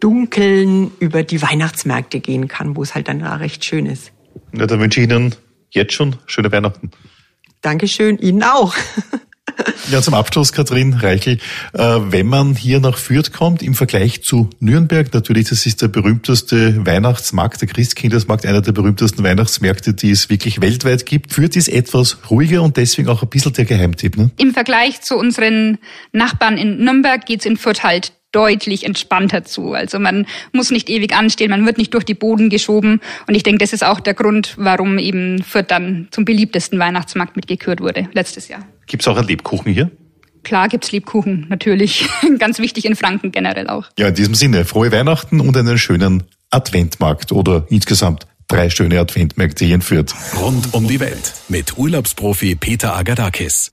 Dunkeln 0.01 0.91
über 0.99 1.23
die 1.23 1.41
Weihnachtsmärkte 1.41 2.19
gehen 2.19 2.49
kann, 2.49 2.75
wo 2.75 2.83
es 2.83 2.93
halt 2.93 3.07
dann 3.07 3.21
recht 3.21 3.63
schön 3.63 3.85
ist. 3.85 4.11
Ja, 4.53 4.67
dann 4.67 4.79
wünsche 4.81 4.99
ich 4.99 5.09
Ihnen 5.09 5.33
jetzt 5.69 5.93
schon 5.93 6.17
schöne 6.25 6.51
Weihnachten. 6.51 6.91
Dankeschön, 7.61 8.17
Ihnen 8.17 8.43
auch. 8.43 8.75
Ja, 9.91 10.01
zum 10.01 10.13
Abschluss, 10.13 10.53
Kathrin 10.53 10.93
Reichel, 10.93 11.37
äh, 11.73 11.79
wenn 11.81 12.27
man 12.27 12.55
hier 12.55 12.79
nach 12.79 12.97
Fürth 12.97 13.33
kommt, 13.33 13.61
im 13.61 13.73
Vergleich 13.73 14.23
zu 14.23 14.49
Nürnberg, 14.59 15.13
natürlich, 15.13 15.49
das 15.49 15.65
ist 15.65 15.81
der 15.81 15.87
berühmteste 15.87 16.85
Weihnachtsmarkt, 16.85 17.61
der 17.61 17.67
Christkindlesmarkt, 17.67 18.45
einer 18.45 18.61
der 18.61 18.71
berühmtesten 18.71 19.23
Weihnachtsmärkte, 19.23 19.93
die 19.93 20.11
es 20.11 20.29
wirklich 20.29 20.61
weltweit 20.61 21.05
gibt. 21.05 21.33
Fürth 21.33 21.55
ist 21.55 21.67
etwas 21.67 22.17
ruhiger 22.29 22.61
und 22.61 22.77
deswegen 22.77 23.09
auch 23.09 23.21
ein 23.21 23.29
bisschen 23.29 23.53
der 23.53 23.65
Geheimtipp. 23.65 24.17
Ne? 24.17 24.31
Im 24.37 24.53
Vergleich 24.53 25.01
zu 25.01 25.17
unseren 25.17 25.79
Nachbarn 26.13 26.57
in 26.57 26.83
Nürnberg 26.83 27.25
geht's 27.25 27.45
in 27.45 27.57
Fürth 27.57 27.83
halt 27.83 28.13
deutlich 28.31 28.85
entspannter 28.85 29.43
zu. 29.43 29.73
Also 29.73 29.99
man 29.99 30.25
muss 30.53 30.71
nicht 30.71 30.89
ewig 30.89 31.13
anstehen, 31.13 31.49
man 31.49 31.65
wird 31.65 31.77
nicht 31.77 31.93
durch 31.93 32.05
die 32.05 32.13
Boden 32.13 32.49
geschoben. 32.49 33.01
Und 33.27 33.35
ich 33.35 33.43
denke, 33.43 33.59
das 33.59 33.73
ist 33.73 33.83
auch 33.83 33.99
der 33.99 34.13
Grund, 34.13 34.53
warum 34.57 34.97
eben 34.99 35.43
Fürth 35.43 35.67
dann 35.67 36.07
zum 36.11 36.23
beliebtesten 36.23 36.79
Weihnachtsmarkt 36.79 37.35
mitgekürt 37.35 37.81
wurde 37.81 38.07
letztes 38.13 38.47
Jahr. 38.47 38.65
Gibt 38.87 39.03
es 39.03 39.07
auch 39.07 39.17
einen 39.17 39.27
Lebkuchen 39.27 39.73
hier? 39.73 39.91
Klar 40.43 40.69
gibt's 40.69 40.91
Lebkuchen, 40.91 41.45
natürlich. 41.49 42.07
Ganz 42.39 42.59
wichtig 42.59 42.85
in 42.85 42.95
Franken 42.95 43.31
generell 43.31 43.67
auch. 43.67 43.87
Ja, 43.97 44.07
in 44.07 44.15
diesem 44.15 44.35
Sinne, 44.35 44.65
frohe 44.65 44.91
Weihnachten 44.91 45.39
und 45.39 45.55
einen 45.55 45.77
schönen 45.77 46.23
Adventmarkt 46.49 47.31
oder 47.31 47.65
insgesamt 47.69 48.27
drei 48.47 48.69
schöne 48.69 48.99
Adventmärkte 48.99 49.65
hier 49.65 49.75
in 49.75 49.81
Fürth. 49.81 50.13
Rund 50.39 50.73
um 50.73 50.87
die 50.87 50.99
Welt 50.99 51.33
mit 51.47 51.77
Urlaubsprofi 51.77 52.55
Peter 52.55 52.95
Agadakis. 52.95 53.71